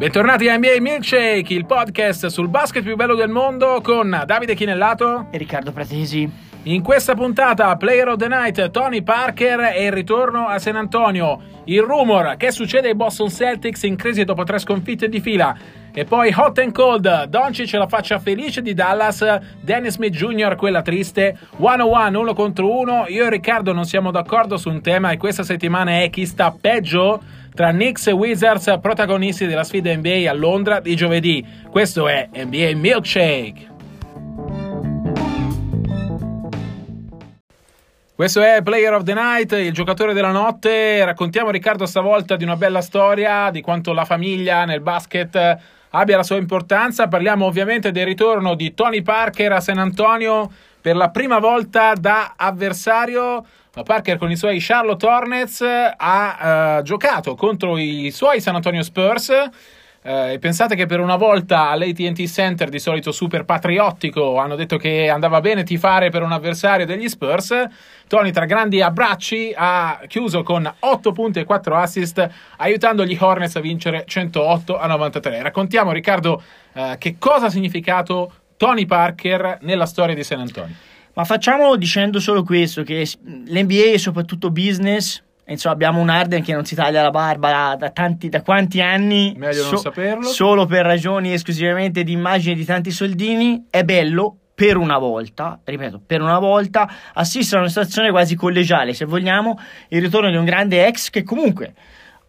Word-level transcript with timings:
Bentornati 0.00 0.48
a 0.48 0.56
NBA 0.56 0.76
Milkshake, 0.80 1.52
il 1.52 1.66
podcast 1.66 2.28
sul 2.28 2.48
basket 2.48 2.82
più 2.82 2.96
bello 2.96 3.14
del 3.14 3.28
mondo 3.28 3.82
con 3.82 4.22
Davide 4.24 4.54
Chinellato 4.54 5.26
e 5.30 5.36
Riccardo 5.36 5.72
Pratesi. 5.72 6.26
In 6.62 6.82
questa 6.82 7.14
puntata, 7.14 7.76
Player 7.76 8.08
of 8.08 8.16
the 8.16 8.26
Night, 8.26 8.70
Tony 8.70 9.02
Parker 9.02 9.60
e 9.74 9.84
il 9.84 9.92
ritorno 9.92 10.46
a 10.46 10.58
San 10.58 10.76
Antonio. 10.76 11.38
Il 11.64 11.82
rumor, 11.82 12.36
che 12.38 12.50
succede 12.50 12.88
ai 12.88 12.94
Boston 12.94 13.28
Celtics 13.28 13.82
in 13.82 13.96
crisi 13.96 14.24
dopo 14.24 14.42
tre 14.42 14.58
sconfitte 14.58 15.06
di 15.10 15.20
fila. 15.20 15.54
E 15.92 16.04
poi 16.06 16.32
Hot 16.34 16.58
and 16.58 16.72
Cold, 16.72 17.24
Doncic 17.24 17.74
la 17.74 17.86
faccia 17.86 18.18
felice 18.18 18.62
di 18.62 18.72
Dallas, 18.72 19.22
Dennis 19.60 19.94
Smith 19.94 20.14
Jr. 20.14 20.56
quella 20.56 20.80
triste, 20.80 21.36
101 21.58 22.18
uno 22.18 22.32
contro 22.32 22.74
uno. 22.74 23.04
Io 23.08 23.26
e 23.26 23.28
Riccardo 23.28 23.74
non 23.74 23.84
siamo 23.84 24.10
d'accordo 24.10 24.56
su 24.56 24.70
un 24.70 24.80
tema 24.80 25.10
e 25.10 25.18
questa 25.18 25.42
settimana 25.42 26.00
è 26.00 26.08
chi 26.08 26.24
sta 26.24 26.54
peggio 26.58 27.20
tra 27.54 27.70
Knicks 27.70 28.06
e 28.08 28.12
Wizards, 28.12 28.78
protagonisti 28.80 29.46
della 29.46 29.64
sfida 29.64 29.94
NBA 29.94 30.28
a 30.28 30.32
Londra 30.32 30.80
di 30.80 30.94
giovedì. 30.94 31.44
Questo 31.70 32.08
è 32.08 32.28
NBA 32.32 32.72
Milkshake. 32.74 33.68
Questo 38.14 38.42
è 38.42 38.60
Player 38.62 38.92
of 38.92 39.04
the 39.04 39.14
Night, 39.14 39.52
il 39.52 39.72
giocatore 39.72 40.12
della 40.12 40.30
notte. 40.30 41.02
Raccontiamo 41.04 41.50
Riccardo 41.50 41.86
stavolta 41.86 42.36
di 42.36 42.44
una 42.44 42.56
bella 42.56 42.82
storia, 42.82 43.50
di 43.50 43.62
quanto 43.62 43.94
la 43.94 44.04
famiglia 44.04 44.66
nel 44.66 44.82
basket 44.82 45.58
abbia 45.88 46.16
la 46.16 46.22
sua 46.22 46.36
importanza. 46.36 47.08
Parliamo 47.08 47.46
ovviamente 47.46 47.92
del 47.92 48.04
ritorno 48.04 48.54
di 48.54 48.74
Tony 48.74 49.00
Parker 49.00 49.52
a 49.52 49.60
San 49.60 49.78
Antonio 49.78 50.50
per 50.80 50.96
la 50.96 51.10
prima 51.10 51.38
volta 51.38 51.94
da 51.94 52.34
avversario. 52.36 53.44
Parker 53.84 54.18
con 54.18 54.30
i 54.30 54.36
suoi 54.36 54.58
Charlotte 54.60 55.06
Hornets 55.06 55.64
ha 55.96 56.78
uh, 56.78 56.82
giocato 56.82 57.34
contro 57.34 57.78
i 57.78 58.10
suoi 58.10 58.40
San 58.40 58.54
Antonio 58.54 58.82
Spurs. 58.82 59.28
Uh, 60.02 60.30
e 60.30 60.38
pensate 60.38 60.76
che 60.76 60.86
per 60.86 60.98
una 60.98 61.16
volta 61.16 61.68
all'ATT 61.68 62.24
Center, 62.24 62.70
di 62.70 62.78
solito 62.78 63.12
super 63.12 63.44
patriottico, 63.44 64.38
hanno 64.38 64.56
detto 64.56 64.78
che 64.78 65.10
andava 65.10 65.42
bene 65.42 65.62
tifare 65.62 66.08
per 66.08 66.22
un 66.22 66.32
avversario 66.32 66.86
degli 66.86 67.06
Spurs. 67.06 67.54
Tony, 68.08 68.30
tra 68.30 68.46
grandi 68.46 68.80
abbracci, 68.80 69.52
ha 69.54 70.00
chiuso 70.06 70.42
con 70.42 70.70
8 70.78 71.12
punti 71.12 71.40
e 71.40 71.44
4 71.44 71.76
assist, 71.76 72.30
aiutando 72.56 73.04
gli 73.04 73.16
Hornets 73.18 73.56
a 73.56 73.60
vincere 73.60 74.04
108 74.06 74.78
a 74.78 74.86
93. 74.86 75.42
Raccontiamo, 75.42 75.92
Riccardo, 75.92 76.42
uh, 76.72 76.96
che 76.96 77.16
cosa 77.18 77.46
ha 77.46 77.50
significato 77.50 78.32
Tony 78.60 78.84
Parker 78.84 79.56
nella 79.62 79.86
storia 79.86 80.14
di 80.14 80.22
San 80.22 80.40
Antonio. 80.40 80.74
Ma 81.14 81.24
facciamolo 81.24 81.76
dicendo 81.76 82.20
solo 82.20 82.42
questo, 82.42 82.82
che 82.82 83.08
l'NBA 83.22 83.92
è 83.94 83.96
soprattutto 83.96 84.50
business, 84.50 85.22
insomma 85.46 85.72
abbiamo 85.72 85.98
un 85.98 86.10
Arden 86.10 86.42
che 86.42 86.52
non 86.52 86.66
si 86.66 86.74
taglia 86.74 87.00
la 87.00 87.08
barba 87.08 87.74
da, 87.78 87.88
tanti, 87.88 88.28
da 88.28 88.42
quanti 88.42 88.82
anni, 88.82 89.32
meglio 89.34 89.62
so, 89.62 89.70
non 89.70 89.80
saperlo, 89.80 90.26
solo 90.28 90.66
per 90.66 90.84
ragioni 90.84 91.32
esclusivamente 91.32 92.04
di 92.04 92.12
immagine 92.12 92.54
di 92.54 92.66
tanti 92.66 92.90
soldini, 92.90 93.64
è 93.70 93.82
bello 93.82 94.36
per 94.54 94.76
una 94.76 94.98
volta, 94.98 95.58
ripeto, 95.64 96.02
per 96.04 96.20
una 96.20 96.38
volta 96.38 96.86
assistere 97.14 97.56
a 97.56 97.60
una 97.60 97.70
situazione 97.70 98.10
quasi 98.10 98.34
collegiale, 98.34 98.92
se 98.92 99.06
vogliamo, 99.06 99.58
il 99.88 100.02
ritorno 100.02 100.28
di 100.28 100.36
un 100.36 100.44
grande 100.44 100.86
ex 100.86 101.08
che 101.08 101.22
comunque 101.22 101.72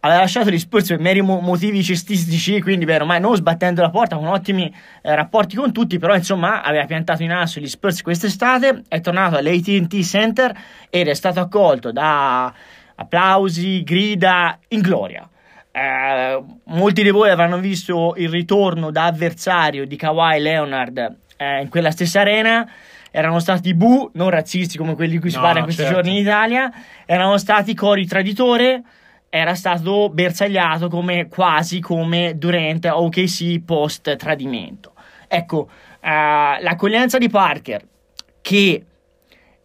aveva 0.04 0.20
lasciato 0.20 0.50
gli 0.50 0.58
Spurs 0.58 0.88
per 0.88 0.98
meri 0.98 1.20
motivi 1.20 1.82
cestistici, 1.82 2.60
quindi 2.60 2.84
beh, 2.84 2.96
ormai 2.96 3.20
non 3.20 3.36
sbattendo 3.36 3.82
la 3.82 3.90
porta, 3.90 4.16
con 4.16 4.26
ottimi 4.26 4.72
eh, 5.02 5.14
rapporti 5.14 5.54
con 5.54 5.72
tutti, 5.72 5.98
però 5.98 6.14
insomma 6.14 6.62
aveva 6.62 6.84
piantato 6.86 7.22
in 7.22 7.30
asso 7.30 7.60
gli 7.60 7.68
Spurs 7.68 8.02
quest'estate, 8.02 8.82
è 8.88 9.00
tornato 9.00 9.36
all'AT&T 9.36 10.00
Center 10.02 10.56
ed 10.90 11.06
è 11.06 11.14
stato 11.14 11.40
accolto 11.40 11.92
da 11.92 12.52
applausi, 12.96 13.84
grida 13.84 14.58
in 14.68 14.80
gloria. 14.80 15.28
Eh, 15.70 16.42
molti 16.64 17.02
di 17.02 17.10
voi 17.10 17.30
avranno 17.30 17.58
visto 17.58 18.14
il 18.16 18.28
ritorno 18.28 18.90
da 18.90 19.06
avversario 19.06 19.86
di 19.86 19.96
Kawhi 19.96 20.40
Leonard 20.40 21.16
eh, 21.36 21.62
in 21.62 21.68
quella 21.68 21.92
stessa 21.92 22.20
arena 22.20 22.68
erano 23.12 23.38
stati 23.38 23.74
bu, 23.74 24.10
non 24.14 24.30
razzisti 24.30 24.78
come 24.78 24.94
quelli 24.94 25.12
di 25.12 25.18
cui 25.18 25.30
si 25.30 25.36
no, 25.36 25.42
parla 25.42 25.58
in 25.58 25.64
questi 25.64 25.82
certo. 25.82 25.96
giorni 25.96 26.16
in 26.16 26.22
Italia, 26.22 26.72
erano 27.04 27.36
stati 27.36 27.74
cori 27.74 28.06
traditore, 28.06 28.82
era 29.34 29.54
stato 29.54 30.10
bersagliato 30.10 30.90
come, 30.90 31.26
quasi 31.26 31.80
come 31.80 32.36
durante 32.36 32.90
OKC 32.90 33.64
post 33.64 34.14
tradimento. 34.16 34.92
Ecco, 35.26 35.70
uh, 36.02 36.60
l'accoglienza 36.60 37.16
di 37.16 37.30
Parker, 37.30 37.82
che 38.42 38.84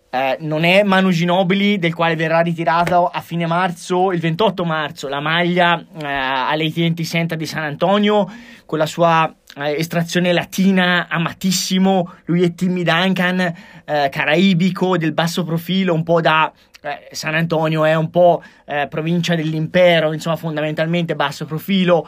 uh, 0.10 0.18
non 0.40 0.64
è 0.64 0.84
Manu 0.84 1.10
Ginobili, 1.10 1.80
del 1.80 1.94
quale 1.94 2.16
verrà 2.16 2.40
ritirato 2.40 3.08
a 3.08 3.20
fine 3.20 3.46
marzo, 3.46 4.14
il 4.14 4.22
28 4.22 4.64
marzo, 4.64 5.10
la 5.10 5.20
maglia 5.20 5.76
uh, 5.76 5.98
all'AT&T 6.02 7.02
Center 7.02 7.38
di 7.38 7.46
San 7.46 7.64
Antonio, 7.64 8.26
con 8.66 8.78
la 8.78 8.86
sua 8.86 9.36
estrazione 9.58 10.34
latina 10.34 11.08
amatissimo, 11.10 12.14
lui 12.26 12.44
è 12.44 12.54
Timmy 12.54 12.84
Duncan, 12.84 13.52
caraibico, 13.84 14.98
del 14.98 15.14
basso 15.14 15.44
profilo, 15.44 15.96
un 15.96 16.04
po' 16.04 16.22
da 16.22 16.54
eh, 16.82 17.10
San 17.12 17.36
Antonio 17.36 17.86
è 17.86 17.96
un 17.96 18.10
po' 18.10 18.44
eh, 18.66 18.88
provincia 18.90 19.36
dell'impero, 19.36 20.14
insomma 20.14 20.36
fondamentalmente 20.36 21.16
basso 21.16 21.46
profilo, 21.46 22.08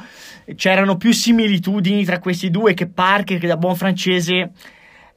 c'erano 0.56 0.98
più 0.98 1.12
similitudini 1.12 2.04
tra 2.06 2.20
questi 2.20 2.50
due 2.50 2.74
che 2.74 2.88
Parker 2.88 3.40
che 3.40 3.48
da 3.48 3.58
buon 3.58 3.76
francese 3.76 4.52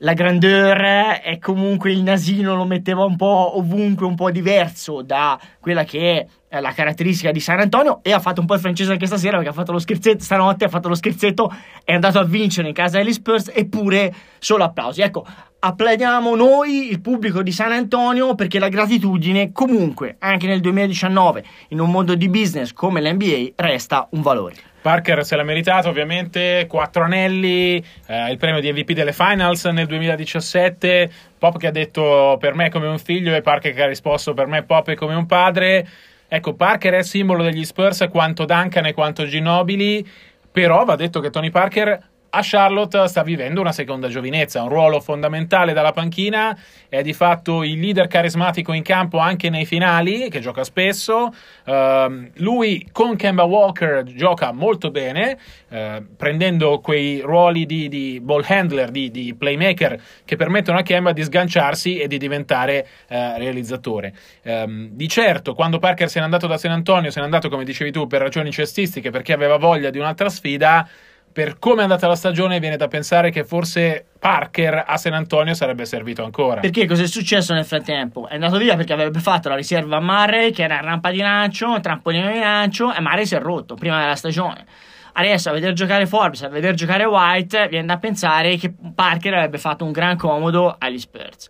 la 0.03 0.15
grandeur 0.15 1.21
e 1.23 1.39
comunque 1.41 1.93
il 1.93 2.03
nasino 2.03 2.55
lo 2.55 2.65
metteva 2.65 3.05
un 3.05 3.17
po' 3.17 3.57
ovunque, 3.57 4.07
un 4.07 4.15
po' 4.15 4.31
diverso 4.31 5.03
da 5.03 5.39
quella 5.61 5.85
che 5.85 6.27
è 6.49 6.61
la 6.61 6.73
caratteristica 6.73 7.31
di 7.31 7.41
San 7.41 7.61
Antonio 7.61 8.01
e 8.03 8.13
ha 8.13 8.19
fatto 8.19 8.41
un 8.41 8.47
po' 8.47 8.55
il 8.55 8.61
francese 8.61 8.93
anche 8.93 9.07
stasera 9.07 9.37
perché 9.37 9.51
ha 9.51 9.55
fatto 9.55 9.73
lo 9.73 9.79
scherzetto, 9.79 10.23
stanotte 10.23 10.65
ha 10.65 10.69
fatto 10.69 10.89
lo 10.89 10.95
scherzetto, 10.95 11.55
è 11.85 11.95
andato 11.95 12.19
a 12.19 12.25
vincere 12.25 12.69
in 12.69 12.75
casa 12.75 12.99
degli 12.99 13.13
Spurs 13.13 13.51
eppure 13.55 14.13
solo 14.39 14.65
applausi. 14.65 15.03
Ecco, 15.03 15.25
applaudiamo 15.61 16.34
noi, 16.34 16.91
il 16.91 17.01
pubblico 17.01 17.43
di 17.43 17.53
San 17.53 17.71
Antonio, 17.71 18.34
perché 18.34 18.59
la 18.59 18.69
gratitudine 18.69 19.53
comunque, 19.53 20.17
anche 20.19 20.49
nel 20.49 20.61
2019, 20.61 21.45
in 21.69 21.81
un 21.81 21.91
mondo 21.91 22.17
di 22.17 22.29
business 22.29 22.73
come 22.73 23.01
l'NBA, 23.01 23.53
resta 23.55 24.09
un 24.11 24.21
valore. 24.21 24.72
Parker 24.82 25.25
se 25.25 25.37
l'ha 25.37 25.44
meritato 25.44 25.88
ovviamente, 25.88 26.66
quattro 26.69 27.04
anelli, 27.04 27.82
eh, 28.06 28.31
il 28.31 28.37
premio 28.37 28.60
di 28.60 28.70
MVP 28.70 28.93
delle 28.93 29.12
finals 29.12 29.65
nel 29.66 29.87
2017, 29.87 31.10
Pop 31.38 31.56
che 31.56 31.69
ha 31.69 31.70
detto 31.70 32.37
per 32.38 32.54
me 32.54 32.66
è 32.66 32.70
come 32.70 32.88
un 32.88 32.98
figlio 32.98 33.34
e 33.34 33.41
Parker 33.41 33.72
che 33.72 33.82
ha 33.82 33.87
risposto 33.87 34.34
per 34.34 34.48
me 34.48 34.65
Pop 34.65 34.91
è 34.91 34.94
come 34.94 35.15
un 35.15 35.26
padre. 35.26 35.88
Ecco, 36.28 36.54
Parker 36.54 36.94
è 36.94 37.03
simbolo 37.03 37.42
degli 37.42 37.65
Spurs 37.65 38.06
quanto 38.10 38.44
Duncan 38.44 38.87
e 38.87 38.92
quanto 38.92 39.25
Ginobili, 39.25 40.06
però 40.50 40.84
va 40.84 40.97
detto 40.97 41.21
che 41.21 41.31
Tony 41.31 41.50
Parker 41.50 42.10
a 42.34 42.41
Charlotte 42.43 43.09
sta 43.09 43.22
vivendo 43.22 43.60
una 43.60 43.72
seconda 43.72 44.09
giovinezza, 44.09 44.62
un 44.62 44.70
ruolo 44.70 45.00
fondamentale 45.00 45.75
dalla 45.75 45.93
panchina, 45.93 46.59
è 46.88 47.03
di 47.03 47.12
fatto 47.12 47.62
il 47.62 47.78
leader 47.78 48.06
carismatico 48.06 48.72
in 48.72 48.82
campo 48.82 49.19
anche 49.19 49.50
nei 49.50 49.66
finali, 49.66 50.31
che 50.31 50.41
gioca 50.41 50.65
spesso. 50.65 51.34
Uh, 51.66 52.31
lui 52.37 52.88
con 52.91 53.16
Kemba 53.16 53.42
Walker 53.42 54.04
gioca 54.04 54.50
molto 54.53 54.91
bene, 54.91 55.37
uh, 55.69 56.06
prendendo 56.16 56.81
quei 56.81 57.21
ruoli 57.21 57.66
di, 57.66 57.88
di 57.88 58.19
ball 58.22 58.44
handler, 58.47 58.91
di, 58.91 59.10
di, 59.10 59.34
playmaker, 59.34 60.00
che 60.25 60.37
permettono 60.37 60.78
a 60.78 60.82
Kemba 60.82 61.12
di 61.12 61.22
sganciarsi 61.22 61.98
e 61.98 62.09
di 62.09 62.16
diventare 62.16 62.87
uh, 63.09 63.15
realizzatore. 63.37 64.15
Um, 64.44 64.88
di 64.91 65.06
certo, 65.06 65.53
quando 65.53 65.78
Parker 65.78 66.09
se 66.09 66.19
n'è 66.19 66.25
andato 66.25 66.47
da 66.47 66.56
San 66.56 66.71
Antonio, 66.71 67.10
se 67.10 67.19
n'è 67.19 67.25
andato, 67.26 67.50
come 67.50 67.65
dicevi 67.65 67.92
tu, 67.92 68.06
per 68.06 68.22
ragioni 68.22 68.50
cestistiche, 68.50 69.10
perché 69.10 69.34
aveva 69.34 69.59
voglia 69.59 69.91
di 69.91 69.98
un'altra 69.98 70.31
sfida 70.31 70.88
per 71.32 71.59
come 71.59 71.81
è 71.81 71.82
andata 71.82 72.06
la 72.06 72.15
stagione, 72.15 72.60
viene 72.60 72.76
da 72.76 72.88
pensare 72.88 73.31
che 73.31 73.44
forse 73.44 74.04
Parker 74.19 74.84
a 74.87 74.97
San 74.97 75.15
Antonio 75.15 75.54
sarebbe 75.54 75.84
servito 75.87 76.22
ancora. 76.22 76.60
Perché 76.60 76.87
cosa 76.87 77.03
è 77.03 77.06
successo 77.06 77.54
nel 77.54 77.65
frattempo? 77.65 78.28
È 78.28 78.34
andato 78.34 78.59
via 78.59 78.76
perché 78.76 78.93
avrebbe 78.93 79.20
fatto 79.20 79.48
la 79.48 79.56
riserva 79.56 79.97
a 79.97 80.00
Murray, 80.00 80.53
che 80.53 80.62
era 80.62 80.81
rampa 80.81 81.10
di 81.10 81.19
lancio, 81.19 81.80
trampolino 81.80 82.30
di 82.30 82.39
lancio, 82.39 82.92
e 82.92 83.01
Murray 83.01 83.27
si 83.27 83.34
è 83.34 83.41
rotto 83.41 83.74
prima 83.74 84.01
della 84.01 84.16
stagione. 84.16 84.66
Adesso 85.15 85.51
a 85.51 85.53
vedere 85.53 85.72
giocare 85.72 86.07
Forbes, 86.07 86.42
a 86.42 86.48
vedere 86.48 86.74
giocare 86.74 87.04
White, 87.04 87.68
viene 87.68 87.86
da 87.86 87.98
pensare 87.98 88.57
che 88.57 88.72
Parker 88.95 89.34
avrebbe 89.34 89.59
fatto 89.59 89.84
un 89.84 89.92
gran 89.92 90.16
comodo 90.16 90.74
agli 90.78 90.98
Spurs. 90.98 91.48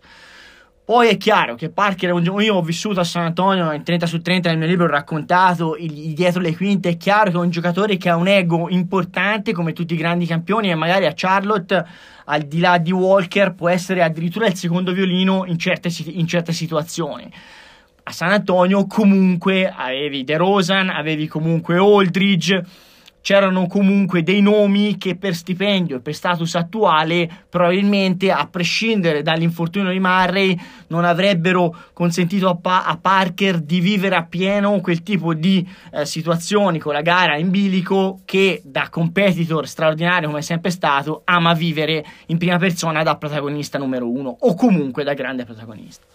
Poi 0.85 1.07
è 1.07 1.15
chiaro 1.15 1.55
che 1.55 1.69
Parker, 1.69 2.13
io 2.21 2.55
ho 2.55 2.61
vissuto 2.61 2.99
a 2.99 3.05
San 3.05 3.23
Antonio 3.23 3.71
in 3.71 3.83
30 3.83 4.05
su 4.05 4.21
30 4.21 4.49
nel 4.49 4.57
mio 4.57 4.67
libro, 4.67 4.83
ho 4.83 4.89
raccontato 4.89 5.77
il, 5.77 6.13
dietro 6.13 6.41
le 6.41 6.53
quinte, 6.53 6.89
è 6.89 6.97
chiaro 6.97 7.31
che 7.31 7.37
è 7.37 7.39
un 7.39 7.49
giocatore 7.49 7.95
che 7.95 8.09
ha 8.09 8.17
un 8.17 8.27
ego 8.27 8.67
importante 8.67 9.53
come 9.53 9.71
tutti 9.71 9.93
i 9.93 9.97
grandi 9.97 10.25
campioni 10.25 10.69
e 10.69 10.75
magari 10.75 11.05
a 11.05 11.13
Charlotte, 11.15 11.85
al 12.25 12.41
di 12.41 12.59
là 12.59 12.79
di 12.79 12.91
Walker, 12.91 13.53
può 13.53 13.69
essere 13.69 14.03
addirittura 14.03 14.45
il 14.45 14.55
secondo 14.55 14.91
violino 14.91 15.45
in 15.45 15.57
certe, 15.57 15.89
in 16.07 16.27
certe 16.27 16.51
situazioni. 16.51 17.31
A 18.03 18.11
San 18.11 18.31
Antonio 18.31 18.85
comunque 18.85 19.73
avevi 19.73 20.25
De 20.25 20.35
Rosan, 20.35 20.89
avevi 20.89 21.27
comunque 21.27 21.77
Aldridge, 21.77 22.61
c'erano 23.23 23.67
comunque 23.67 24.21
dei 24.21 24.41
nomi 24.41 24.97
che 24.97 25.15
per 25.15 25.33
stipendio 25.33 25.95
e 25.95 25.99
per 26.01 26.13
status 26.13 26.55
attuale 26.55 27.29
probabilmente 27.49 28.29
a 28.31 28.45
prescindere 28.47 29.21
dall'infortunio 29.21 29.93
di 29.93 29.99
Murray 29.99 30.59
non 30.87 31.05
avrebbero 31.05 31.73
consentito 31.93 32.49
a, 32.49 32.55
pa- 32.55 32.85
a 32.85 32.97
Parker 32.97 33.61
di 33.61 33.79
vivere 33.79 34.15
appieno 34.15 34.81
quel 34.81 35.03
tipo 35.03 35.33
di 35.33 35.65
eh, 35.93 36.05
situazioni 36.05 36.79
con 36.79 36.91
la 36.91 37.01
gara 37.01 37.37
in 37.37 37.49
bilico 37.49 38.19
che 38.25 38.61
da 38.65 38.89
competitor 38.89 39.69
straordinario 39.69 40.27
come 40.27 40.39
è 40.39 40.43
sempre 40.43 40.69
stato 40.69 41.21
ama 41.23 41.53
vivere 41.53 42.03
in 42.25 42.37
prima 42.37 42.57
persona 42.57 43.03
da 43.03 43.15
protagonista 43.15 43.77
numero 43.77 44.11
uno 44.11 44.35
o 44.37 44.53
comunque 44.53 45.05
da 45.05 45.13
grande 45.13 45.45
protagonista. 45.45 46.05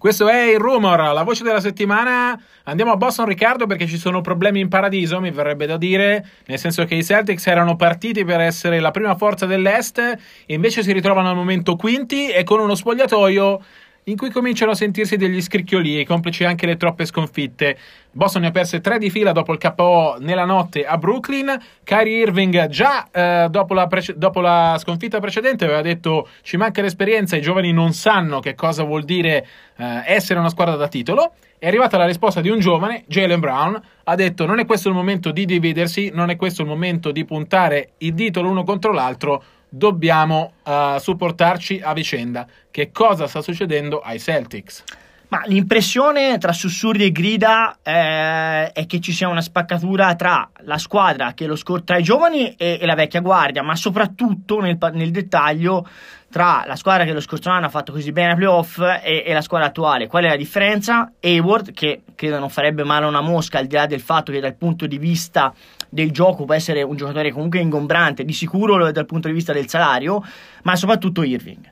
Questo 0.00 0.28
è 0.28 0.44
il 0.44 0.58
rumor, 0.58 1.12
la 1.12 1.24
voce 1.24 1.42
della 1.44 1.60
settimana. 1.60 2.42
Andiamo 2.64 2.92
a 2.92 2.96
Boston, 2.96 3.26
Riccardo, 3.26 3.66
perché 3.66 3.86
ci 3.86 3.98
sono 3.98 4.22
problemi 4.22 4.58
in 4.58 4.68
paradiso, 4.68 5.20
mi 5.20 5.30
verrebbe 5.30 5.66
da 5.66 5.76
dire, 5.76 6.26
nel 6.46 6.58
senso 6.58 6.86
che 6.86 6.94
i 6.94 7.04
Celtics 7.04 7.46
erano 7.48 7.76
partiti 7.76 8.24
per 8.24 8.40
essere 8.40 8.80
la 8.80 8.92
prima 8.92 9.14
forza 9.14 9.44
dell'Est, 9.44 9.98
e 9.98 10.54
invece 10.54 10.82
si 10.82 10.92
ritrovano 10.92 11.28
al 11.28 11.36
momento 11.36 11.76
quinti 11.76 12.30
e 12.30 12.44
con 12.44 12.60
uno 12.60 12.74
spogliatoio 12.74 13.62
in 14.04 14.16
cui 14.16 14.30
cominciano 14.30 14.72
a 14.72 14.74
sentirsi 14.74 15.16
degli 15.16 15.40
scricchiolii, 15.40 16.04
complici 16.04 16.44
anche 16.44 16.66
le 16.66 16.76
troppe 16.76 17.04
sconfitte. 17.04 17.76
Boston 18.12 18.42
ne 18.42 18.48
ha 18.48 18.50
perse 18.50 18.80
tre 18.80 18.98
di 18.98 19.10
fila 19.10 19.32
dopo 19.32 19.52
il 19.52 19.58
KO 19.58 20.16
nella 20.18 20.44
notte 20.44 20.84
a 20.84 20.96
Brooklyn. 20.96 21.56
Kyrie 21.84 22.22
Irving 22.22 22.66
già 22.68 23.08
eh, 23.10 23.46
dopo, 23.50 23.74
la 23.74 23.86
prece- 23.86 24.14
dopo, 24.16 24.40
la 24.40 24.76
sconfitta 24.78 25.20
precedente 25.20 25.64
aveva 25.64 25.82
detto 25.82 26.28
ci 26.42 26.56
manca 26.56 26.82
l'esperienza, 26.82 27.36
i 27.36 27.40
giovani 27.40 27.72
non 27.72 27.92
sanno 27.92 28.40
che 28.40 28.54
cosa 28.54 28.82
vuol 28.82 29.04
dire 29.04 29.46
eh, 29.76 30.02
essere 30.06 30.38
una 30.38 30.48
squadra 30.48 30.76
da 30.76 30.88
titolo. 30.88 31.34
È 31.58 31.66
arrivata 31.66 31.98
la 31.98 32.06
risposta 32.06 32.40
di 32.40 32.48
un 32.48 32.58
giovane, 32.58 33.04
Jalen 33.06 33.38
Brown, 33.38 33.80
ha 34.04 34.14
detto 34.14 34.46
non 34.46 34.58
è 34.58 34.64
questo 34.64 34.88
il 34.88 34.94
momento 34.94 35.30
di 35.30 35.44
dividersi, 35.44 36.10
non 36.12 36.30
è 36.30 36.36
questo 36.36 36.62
il 36.62 36.68
momento 36.68 37.12
di 37.12 37.24
puntare 37.26 37.90
il 37.98 38.14
dito 38.14 38.40
l'uno 38.40 38.64
contro 38.64 38.92
l'altro, 38.92 39.42
dobbiamo 39.70 40.52
uh, 40.64 40.98
supportarci 40.98 41.80
a 41.82 41.94
vicenda. 41.94 42.46
Che 42.70 42.90
cosa 42.92 43.26
sta 43.26 43.40
succedendo 43.40 44.00
ai 44.00 44.18
Celtics? 44.18 44.84
Ma 45.30 45.42
l'impressione 45.46 46.38
tra 46.38 46.52
sussurri 46.52 47.04
e 47.04 47.12
grida 47.12 47.78
eh, 47.84 48.72
è 48.72 48.84
che 48.86 48.98
ci 48.98 49.12
sia 49.12 49.28
una 49.28 49.40
spaccatura 49.40 50.16
tra 50.16 50.50
la 50.62 50.76
squadra 50.76 51.34
che 51.34 51.46
lo 51.46 51.54
scor- 51.54 51.84
tra 51.84 51.98
i 51.98 52.02
giovani 52.02 52.52
e, 52.56 52.78
e, 52.80 52.84
la 52.84 52.96
vecchia 52.96 53.20
guardia, 53.20 53.62
ma 53.62 53.76
soprattutto 53.76 54.58
nel, 54.58 54.76
nel, 54.92 55.12
dettaglio 55.12 55.86
tra 56.32 56.64
la 56.66 56.74
squadra 56.74 57.04
che 57.04 57.12
lo 57.12 57.20
scorso 57.20 57.48
anno 57.48 57.66
ha 57.66 57.68
fatto 57.68 57.92
così 57.92 58.10
bene 58.10 58.30
ai 58.30 58.36
playoff 58.36 58.80
e, 58.80 59.22
e 59.24 59.32
la 59.32 59.40
squadra 59.40 59.68
attuale. 59.68 60.08
Qual 60.08 60.24
è 60.24 60.28
la 60.28 60.36
differenza? 60.36 61.12
Hayward, 61.20 61.72
che 61.74 62.02
credo 62.16 62.40
non 62.40 62.50
farebbe 62.50 62.82
male 62.82 63.04
a 63.04 63.08
una 63.08 63.20
mosca, 63.20 63.58
al 63.60 63.66
di 63.66 63.76
là 63.76 63.86
del 63.86 64.00
fatto 64.00 64.32
che 64.32 64.40
dal 64.40 64.56
punto 64.56 64.88
di 64.88 64.98
vista 64.98 65.54
del 65.90 66.10
gioco 66.10 66.44
può 66.44 66.54
essere 66.54 66.82
un 66.82 66.96
giocatore 66.96 67.30
comunque 67.32 67.58
ingombrante, 67.58 68.24
di 68.24 68.32
sicuro 68.32 68.90
dal 68.90 69.06
punto 69.06 69.28
di 69.28 69.34
vista 69.34 69.52
del 69.52 69.68
salario, 69.68 70.24
ma 70.62 70.76
soprattutto 70.76 71.22
Irving. 71.22 71.70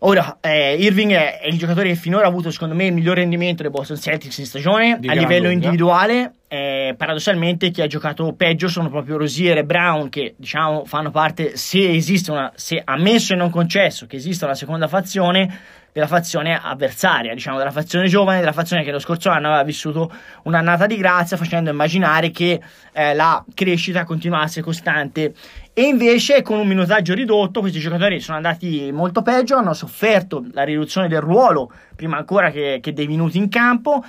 Ora, 0.00 0.38
eh, 0.40 0.74
Irving 0.74 1.12
è, 1.12 1.40
è, 1.40 1.46
il 1.46 1.56
giocatore 1.56 1.88
che 1.88 1.94
finora 1.94 2.26
ha 2.26 2.28
avuto, 2.28 2.50
secondo 2.50 2.74
me, 2.74 2.86
il 2.86 2.92
miglior 2.92 3.16
rendimento 3.16 3.62
dei 3.62 3.70
Boston 3.70 3.96
Celtics 3.96 4.36
in 4.38 4.46
stagione 4.46 4.98
Di 5.00 5.08
a 5.08 5.14
livello 5.14 5.48
lunga. 5.48 5.52
individuale. 5.52 6.32
Eh, 6.48 6.94
paradossalmente, 6.96 7.70
chi 7.70 7.80
ha 7.80 7.86
giocato 7.86 8.34
peggio 8.34 8.68
sono 8.68 8.90
proprio 8.90 9.16
Rosier 9.16 9.58
e 9.58 9.64
Brown, 9.64 10.10
che 10.10 10.34
diciamo 10.36 10.84
fanno 10.84 11.10
parte, 11.10 11.56
se 11.56 11.90
esiste 11.90 12.30
una, 12.30 12.52
se 12.54 12.80
ammesso 12.84 13.32
e 13.32 13.36
non 13.36 13.50
concesso 13.50 14.06
che 14.06 14.16
esista 14.16 14.44
una 14.44 14.54
seconda 14.54 14.86
fazione, 14.86 15.58
della 15.96 16.08
fazione 16.08 16.60
avversaria, 16.62 17.32
diciamo 17.32 17.56
della 17.56 17.70
fazione 17.70 18.06
giovane, 18.06 18.40
della 18.40 18.52
fazione 18.52 18.84
che 18.84 18.90
lo 18.90 18.98
scorso 18.98 19.30
anno 19.30 19.46
aveva 19.46 19.62
vissuto 19.62 20.12
un'annata 20.42 20.84
di 20.84 20.98
grazia, 20.98 21.38
facendo 21.38 21.70
immaginare 21.70 22.30
che 22.30 22.60
eh, 22.92 23.14
la 23.14 23.42
crescita 23.54 24.04
continuasse 24.04 24.60
costante. 24.60 25.32
E 25.72 25.82
invece 25.84 26.42
con 26.42 26.58
un 26.58 26.66
minutaggio 26.66 27.14
ridotto 27.14 27.60
questi 27.60 27.78
giocatori 27.78 28.20
sono 28.20 28.36
andati 28.36 28.92
molto 28.92 29.22
peggio, 29.22 29.56
hanno 29.56 29.72
sofferto 29.72 30.44
la 30.52 30.64
riduzione 30.64 31.08
del 31.08 31.22
ruolo 31.22 31.72
prima 31.96 32.18
ancora 32.18 32.50
che, 32.50 32.78
che 32.82 32.92
dei 32.92 33.06
minuti 33.06 33.38
in 33.38 33.48
campo 33.48 34.04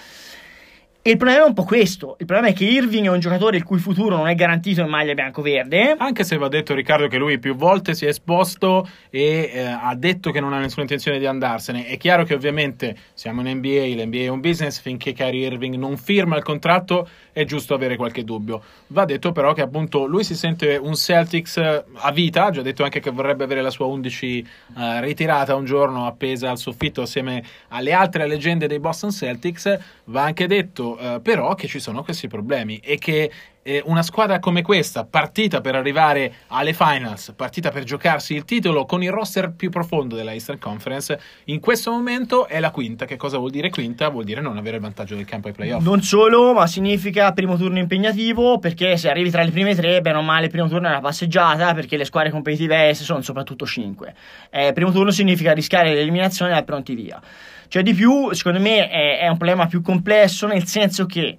e 1.07 1.11
il 1.11 1.15
problema 1.15 1.45
è 1.45 1.47
un 1.47 1.53
po' 1.53 1.63
questo. 1.63 2.17
Il 2.19 2.25
problema 2.25 2.51
è 2.51 2.53
che 2.53 2.65
Irving 2.65 3.05
è 3.05 3.09
un 3.09 3.21
giocatore 3.21 3.55
il 3.55 3.63
cui 3.63 3.79
futuro 3.79 4.17
non 4.17 4.27
è 4.27 4.35
garantito 4.35 4.81
in 4.81 4.89
maglia 4.89 5.13
bianco-verde. 5.13 5.95
Anche 5.97 6.25
se 6.25 6.35
va 6.35 6.49
detto, 6.49 6.73
Riccardo, 6.73 7.07
che 7.07 7.17
lui 7.17 7.39
più 7.39 7.55
volte 7.55 7.93
si 7.93 8.03
è 8.03 8.09
esposto 8.09 8.85
e 9.09 9.49
eh, 9.53 9.61
ha 9.61 9.95
detto 9.95 10.31
che 10.31 10.41
non 10.41 10.51
ha 10.51 10.59
nessuna 10.59 10.81
intenzione 10.81 11.17
di 11.17 11.25
andarsene. 11.25 11.85
È 11.85 11.95
chiaro 11.95 12.25
che 12.25 12.33
ovviamente 12.33 12.93
siamo 13.13 13.39
in 13.39 13.47
NBA, 13.55 14.03
l'NBA 14.03 14.17
è 14.17 14.27
un 14.27 14.41
business, 14.41 14.81
finché 14.81 15.13
Kyrie 15.13 15.47
Irving 15.47 15.75
non 15.75 15.95
firma 15.95 16.35
il 16.35 16.43
contratto 16.43 17.07
è 17.31 17.45
giusto 17.45 17.73
avere 17.73 17.95
qualche 17.95 18.25
dubbio. 18.25 18.61
Va 18.87 19.05
detto 19.05 19.31
però 19.31 19.53
che 19.53 19.61
appunto 19.61 20.07
lui 20.07 20.25
si 20.25 20.35
sente 20.35 20.75
un 20.75 20.95
Celtics 20.95 21.55
eh, 21.55 21.83
a 21.93 22.11
vita, 22.11 22.45
ha 22.45 22.51
già 22.51 22.61
detto 22.61 22.83
anche 22.83 22.99
che 22.99 23.11
vorrebbe 23.11 23.45
avere 23.45 23.61
la 23.61 23.69
sua 23.69 23.85
11 23.85 24.39
eh, 24.77 25.01
ritirata 25.01 25.55
un 25.55 25.63
giorno 25.63 26.05
appesa 26.05 26.49
al 26.49 26.57
soffitto 26.57 27.03
assieme 27.03 27.41
alle 27.69 27.93
altre 27.93 28.27
leggende 28.27 28.67
dei 28.67 28.79
Boston 28.79 29.11
Celtics. 29.11 29.77
Va 30.05 30.23
anche 30.23 30.47
detto 30.47 30.96
eh, 30.97 31.19
però 31.21 31.55
che 31.55 31.67
ci 31.67 31.79
sono 31.79 32.03
questi 32.03 32.27
problemi 32.27 32.77
e 32.77 32.97
che 32.97 33.31
eh, 33.67 33.81
una 33.85 34.01
squadra 34.01 34.39
come 34.39 34.61
questa, 34.61 35.03
partita 35.03 35.59
per 35.59 35.75
arrivare 35.75 36.33
alle 36.47 36.71
finals, 36.71 37.33
partita 37.35 37.69
per 37.69 37.83
giocarsi 37.83 38.33
il 38.33 38.45
titolo 38.45 38.85
con 38.85 39.03
il 39.03 39.11
roster 39.11 39.51
più 39.51 39.69
profondo 39.69 40.15
della 40.15 40.31
Eastern 40.31 40.57
Conference, 40.57 41.19
in 41.45 41.59
questo 41.59 41.91
momento 41.91 42.47
è 42.47 42.61
la 42.61 42.71
quinta. 42.71 43.03
Che 43.03 43.17
cosa 43.17 43.37
vuol 43.37 43.51
dire 43.51 43.69
quinta? 43.69 44.07
Vuol 44.07 44.23
dire 44.23 44.39
non 44.39 44.57
avere 44.57 44.77
il 44.77 44.81
vantaggio 44.81 45.15
del 45.15 45.25
campo 45.25 45.49
ai 45.49 45.53
playoff. 45.53 45.83
Non 45.83 46.01
solo, 46.01 46.53
ma 46.53 46.65
significa 46.65 47.33
primo 47.33 47.57
turno 47.57 47.79
impegnativo, 47.79 48.57
perché 48.57 48.95
se 48.95 49.09
arrivi 49.09 49.29
tra 49.29 49.43
le 49.43 49.51
prime 49.51 49.75
tre, 49.75 49.99
bene 49.99 50.17
o 50.17 50.21
male, 50.21 50.45
il 50.45 50.51
primo 50.51 50.69
turno 50.69 50.87
è 50.87 50.91
una 50.91 51.01
passeggiata, 51.01 51.73
perché 51.73 51.97
le 51.97 52.05
squadre 52.05 52.31
competitive 52.31 52.93
sono 52.93 53.21
soprattutto 53.21 53.65
cinque. 53.65 54.15
Eh, 54.49 54.71
primo 54.71 54.91
turno 54.91 55.11
significa 55.11 55.51
rischiare 55.51 55.93
l'eliminazione 55.93 56.51
dal 56.51 56.63
pronti 56.63 56.95
via. 56.95 57.21
Cioè 57.67 57.83
di 57.83 57.93
più, 57.93 58.33
secondo 58.33 58.59
me, 58.59 58.89
è, 58.89 59.19
è 59.19 59.27
un 59.27 59.37
problema 59.37 59.67
più 59.67 59.81
complesso, 59.81 60.47
nel 60.47 60.65
senso 60.65 61.05
che 61.05 61.37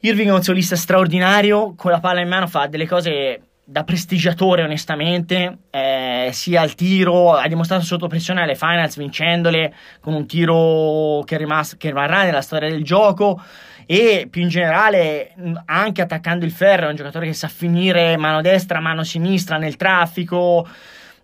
Irving 0.00 0.28
è 0.28 0.32
un 0.32 0.42
solista 0.42 0.76
straordinario, 0.76 1.74
con 1.74 1.90
la 1.90 2.00
palla 2.00 2.20
in 2.20 2.28
mano 2.28 2.46
fa 2.46 2.66
delle 2.66 2.86
cose 2.86 3.42
da 3.70 3.84
prestigiatore 3.84 4.64
onestamente, 4.64 5.58
eh, 5.70 6.30
sia 6.32 6.60
al 6.60 6.74
tiro, 6.74 7.34
ha 7.34 7.46
dimostrato 7.46 7.84
sotto 7.84 8.08
pressione 8.08 8.42
alle 8.42 8.56
finals 8.56 8.96
vincendole 8.96 9.72
con 10.00 10.12
un 10.12 10.26
tiro 10.26 11.22
che, 11.24 11.36
rimas- 11.36 11.76
che 11.76 11.88
rimarrà 11.88 12.24
nella 12.24 12.40
storia 12.40 12.68
del 12.68 12.82
gioco 12.82 13.40
e 13.86 14.26
più 14.28 14.42
in 14.42 14.48
generale 14.48 15.34
anche 15.66 16.02
attaccando 16.02 16.44
il 16.44 16.50
ferro 16.50 16.86
è 16.86 16.90
un 16.90 16.96
giocatore 16.96 17.26
che 17.26 17.32
sa 17.32 17.46
finire 17.46 18.16
mano 18.16 18.40
destra, 18.40 18.80
mano 18.80 19.04
sinistra 19.04 19.56
nel 19.56 19.76
traffico, 19.76 20.66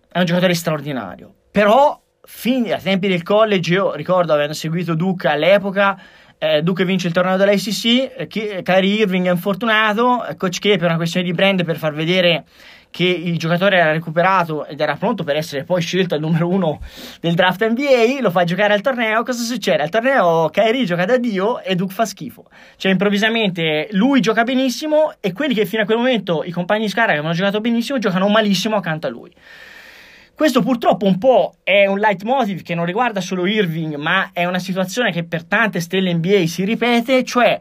è 0.09 0.19
un 0.19 0.25
giocatore 0.25 0.53
straordinario. 0.53 1.33
Però 1.51 2.01
fin 2.29 2.71
ai 2.71 2.81
tempi 2.81 3.07
del 3.07 3.23
college 3.23 3.73
io 3.73 3.93
ricordo 3.95 4.33
avendo 4.33 4.53
seguito 4.53 4.95
Duke 4.95 5.29
all'epoca 5.29 5.97
eh, 6.39 6.61
Duke 6.61 6.85
vince 6.85 7.07
il 7.07 7.13
torneo 7.13 7.35
dell'ACC, 7.35 8.11
eh, 8.15 8.27
Kyrie 8.27 9.01
Irving 9.01 9.25
è 9.25 9.31
infortunato, 9.31 10.23
eh, 10.23 10.35
Coach 10.35 10.59
K 10.59 10.77
per 10.77 10.83
una 10.83 10.95
questione 10.95 11.25
di 11.25 11.33
brand 11.33 11.63
per 11.65 11.77
far 11.77 11.93
vedere 11.93 12.45
che 12.89 13.05
il 13.05 13.37
giocatore 13.37 13.77
era 13.77 13.91
recuperato 13.91 14.65
ed 14.65 14.79
era 14.79 14.95
pronto 14.95 15.23
per 15.23 15.35
essere 15.35 15.63
poi 15.63 15.81
scelto 15.81 16.15
al 16.15 16.21
numero 16.21 16.47
uno 16.47 16.79
del 17.19 17.33
draft 17.33 17.67
NBA, 17.67 18.21
lo 18.21 18.31
fa 18.31 18.43
giocare 18.43 18.73
al 18.73 18.81
torneo, 18.81 19.23
cosa 19.23 19.43
succede? 19.43 19.81
Al 19.81 19.89
torneo 19.89 20.49
Kyrie 20.49 20.85
gioca 20.85 21.05
da 21.05 21.17
Dio 21.17 21.59
e 21.61 21.75
Duke 21.75 21.93
fa 21.93 22.05
schifo. 22.05 22.45
Cioè 22.75 22.91
improvvisamente 22.91 23.87
lui 23.91 24.19
gioca 24.21 24.43
benissimo 24.43 25.13
e 25.19 25.33
quelli 25.33 25.53
che 25.53 25.65
fino 25.65 25.81
a 25.81 25.85
quel 25.85 25.97
momento 25.97 26.43
i 26.43 26.51
compagni 26.51 26.83
di 26.83 26.89
squadra 26.89 27.13
che 27.13 27.17
avevano 27.17 27.37
giocato 27.37 27.61
benissimo 27.61 27.97
giocano 27.97 28.27
malissimo 28.29 28.75
accanto 28.75 29.07
a 29.07 29.09
lui. 29.09 29.33
Questo 30.37 30.61
purtroppo 30.61 31.07
un 31.07 31.17
po' 31.17 31.55
è 31.63 31.87
un 31.87 31.97
leitmotiv 31.97 32.61
che 32.61 32.75
non 32.75 32.85
riguarda 32.85 33.21
solo 33.21 33.47
Irving, 33.47 33.95
ma 33.95 34.29
è 34.33 34.45
una 34.45 34.59
situazione 34.59 35.11
che 35.11 35.23
per 35.23 35.45
tante 35.45 35.79
stelle 35.79 36.13
NBA 36.13 36.45
si 36.45 36.63
ripete, 36.63 37.23
cioè 37.23 37.59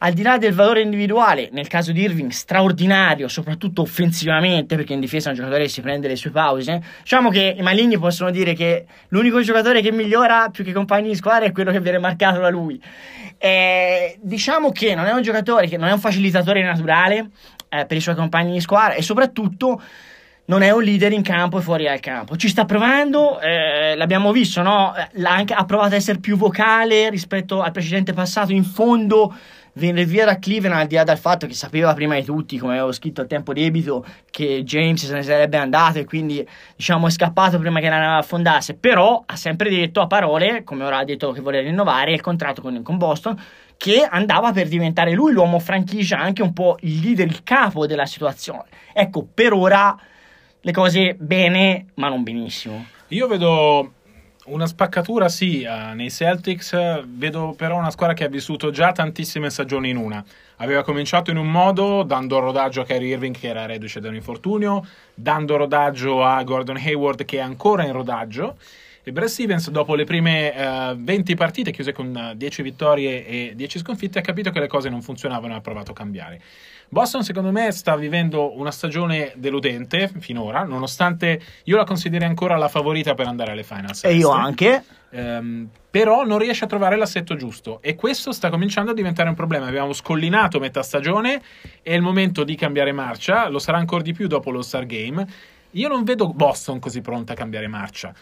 al 0.00 0.12
di 0.12 0.20
là 0.20 0.36
del 0.36 0.52
valore 0.52 0.82
individuale, 0.82 1.48
nel 1.52 1.68
caso 1.68 1.90
di 1.90 2.02
Irving 2.02 2.30
straordinario, 2.30 3.28
soprattutto 3.28 3.80
offensivamente, 3.80 4.76
perché 4.76 4.92
in 4.92 5.00
difesa 5.00 5.30
un 5.30 5.36
giocatore 5.36 5.68
si 5.68 5.80
prende 5.80 6.06
le 6.06 6.16
sue 6.16 6.28
pause, 6.30 6.82
diciamo 7.00 7.30
che 7.30 7.54
i 7.56 7.62
maligni 7.62 7.96
possono 7.96 8.30
dire 8.30 8.52
che 8.52 8.84
l'unico 9.08 9.40
giocatore 9.40 9.80
che 9.80 9.90
migliora 9.90 10.50
più 10.50 10.64
che 10.64 10.74
compagni 10.74 11.08
di 11.08 11.14
squadra 11.14 11.46
è 11.46 11.52
quello 11.52 11.72
che 11.72 11.80
viene 11.80 11.96
marcato 11.96 12.40
da 12.40 12.50
lui. 12.50 12.78
Eh, 13.38 14.18
diciamo 14.20 14.70
che 14.70 14.94
non 14.94 15.06
è 15.06 15.12
un 15.12 15.22
giocatore 15.22 15.66
che 15.66 15.78
non 15.78 15.88
è 15.88 15.92
un 15.92 16.00
facilitatore 16.00 16.62
naturale 16.62 17.30
eh, 17.70 17.86
per 17.86 17.96
i 17.96 18.00
suoi 18.00 18.16
compagni 18.16 18.52
di 18.52 18.60
squadra 18.60 18.92
e 18.96 19.00
soprattutto 19.00 19.80
non 20.48 20.62
è 20.62 20.70
un 20.70 20.82
leader 20.82 21.12
in 21.12 21.22
campo 21.22 21.58
e 21.58 21.62
fuori 21.62 21.84
dal 21.84 22.00
campo. 22.00 22.36
Ci 22.36 22.48
sta 22.48 22.64
provando, 22.64 23.38
eh, 23.38 23.94
l'abbiamo 23.96 24.32
visto, 24.32 24.62
no? 24.62 24.94
Anche, 25.22 25.52
ha 25.52 25.64
provato 25.64 25.88
ad 25.88 25.94
essere 25.94 26.18
più 26.18 26.36
vocale 26.36 27.10
rispetto 27.10 27.60
al 27.60 27.70
precedente 27.70 28.14
passato. 28.14 28.52
In 28.52 28.64
fondo 28.64 29.34
venire 29.74 30.06
via 30.06 30.24
da 30.24 30.38
Cleveland 30.38 30.80
al 30.80 30.86
di 30.86 30.94
là 30.94 31.04
dal 31.04 31.18
fatto 31.18 31.46
che 31.46 31.52
sapeva 31.52 31.92
prima 31.92 32.14
di 32.14 32.24
tutti, 32.24 32.56
come 32.56 32.72
avevo 32.72 32.92
scritto 32.92 33.20
a 33.20 33.26
tempo 33.26 33.52
debito, 33.52 34.04
che 34.30 34.62
James 34.64 35.04
se 35.04 35.12
ne 35.12 35.22
sarebbe 35.22 35.58
andato 35.58 35.98
e 35.98 36.06
quindi 36.06 36.46
diciamo 36.74 37.06
è 37.06 37.10
scappato 37.10 37.58
prima 37.58 37.78
che 37.80 37.90
la 37.90 38.16
affondasse, 38.16 38.74
però 38.74 39.22
ha 39.26 39.36
sempre 39.36 39.68
detto 39.68 40.00
a 40.00 40.06
parole, 40.06 40.64
come 40.64 40.82
ora 40.82 40.98
ha 40.98 41.04
detto 41.04 41.30
che 41.32 41.42
voleva 41.42 41.68
rinnovare 41.68 42.12
il 42.12 42.22
contratto 42.22 42.62
con, 42.62 42.82
con 42.82 42.96
Boston, 42.96 43.38
che 43.76 44.06
andava 44.08 44.50
per 44.52 44.66
diventare 44.66 45.12
lui 45.12 45.32
l'uomo 45.32 45.58
franchigia, 45.58 46.18
anche 46.18 46.40
un 46.40 46.54
po' 46.54 46.78
il 46.80 47.00
leader, 47.00 47.26
il 47.26 47.42
capo 47.44 47.86
della 47.86 48.06
situazione. 48.06 48.64
Ecco, 48.94 49.28
per 49.32 49.52
ora 49.52 49.96
le 50.68 50.74
cose 50.74 51.16
bene, 51.18 51.86
ma 51.94 52.10
non 52.10 52.22
benissimo. 52.22 52.84
Io 53.08 53.26
vedo 53.26 53.92
una 54.48 54.66
spaccatura 54.66 55.30
sì 55.30 55.66
uh, 55.66 55.94
nei 55.94 56.10
Celtics, 56.10 57.04
vedo 57.06 57.54
però 57.56 57.78
una 57.78 57.90
squadra 57.90 58.14
che 58.14 58.24
ha 58.24 58.28
vissuto 58.28 58.70
già 58.70 58.92
tantissime 58.92 59.48
stagioni 59.48 59.88
in 59.88 59.96
una. 59.96 60.22
Aveva 60.56 60.82
cominciato 60.82 61.30
in 61.30 61.38
un 61.38 61.50
modo, 61.50 62.02
dando 62.02 62.38
rodaggio 62.38 62.82
a 62.82 62.84
Kyrie 62.84 63.14
Irving 63.14 63.34
che 63.34 63.48
era 63.48 63.64
reduce 63.64 63.98
da 64.00 64.08
un 64.08 64.16
infortunio, 64.16 64.86
dando 65.14 65.56
rodaggio 65.56 66.22
a 66.22 66.42
Gordon 66.42 66.76
Hayward 66.76 67.24
che 67.24 67.38
è 67.38 67.40
ancora 67.40 67.86
in 67.86 67.92
rodaggio. 67.92 68.56
E 69.02 69.12
Brad 69.12 69.28
Stevens, 69.28 69.70
dopo 69.70 69.94
le 69.94 70.04
prime 70.04 70.50
uh, 70.50 70.90
eh, 70.90 70.96
20 70.98 71.34
partite 71.34 71.70
chiuse 71.70 71.92
con 71.92 72.32
10 72.34 72.62
vittorie 72.62 73.26
e 73.26 73.52
10 73.54 73.78
sconfitte, 73.78 74.18
ha 74.18 74.22
capito 74.22 74.50
che 74.50 74.60
le 74.60 74.66
cose 74.66 74.88
non 74.88 75.02
funzionavano 75.02 75.54
e 75.54 75.56
ha 75.56 75.60
provato 75.60 75.92
a 75.92 75.94
cambiare. 75.94 76.40
Boston, 76.88 77.22
secondo 77.22 77.50
me, 77.50 77.70
sta 77.70 77.96
vivendo 77.96 78.58
una 78.58 78.70
stagione 78.70 79.32
deludente 79.36 80.10
finora, 80.18 80.64
nonostante 80.64 81.40
io 81.64 81.76
la 81.76 81.84
consideri 81.84 82.24
ancora 82.24 82.56
la 82.56 82.68
favorita 82.68 83.14
per 83.14 83.26
andare 83.26 83.52
alle 83.52 83.62
finals. 83.62 84.04
E 84.04 84.14
io 84.14 84.30
anche. 84.30 84.84
Um, 85.10 85.68
però 85.90 86.24
non 86.24 86.38
riesce 86.38 86.64
a 86.64 86.66
trovare 86.66 86.94
l'assetto 86.96 87.34
giusto 87.34 87.80
e 87.80 87.94
questo 87.94 88.30
sta 88.30 88.50
cominciando 88.50 88.90
a 88.90 88.94
diventare 88.94 89.30
un 89.30 89.34
problema. 89.34 89.66
Abbiamo 89.66 89.94
scollinato 89.94 90.58
metà 90.58 90.82
stagione, 90.82 91.40
è 91.82 91.94
il 91.94 92.02
momento 92.02 92.44
di 92.44 92.54
cambiare 92.56 92.92
marcia, 92.92 93.48
lo 93.48 93.58
sarà 93.58 93.78
ancora 93.78 94.02
di 94.02 94.12
più 94.12 94.26
dopo 94.26 94.50
lo 94.50 94.60
Star 94.60 94.84
Game 94.84 95.26
io 95.72 95.88
non 95.88 96.04
vedo 96.04 96.32
Boston 96.32 96.78
così 96.78 97.00
pronta 97.00 97.34
a 97.34 97.36
cambiare 97.36 97.66
marcia. 97.68 98.14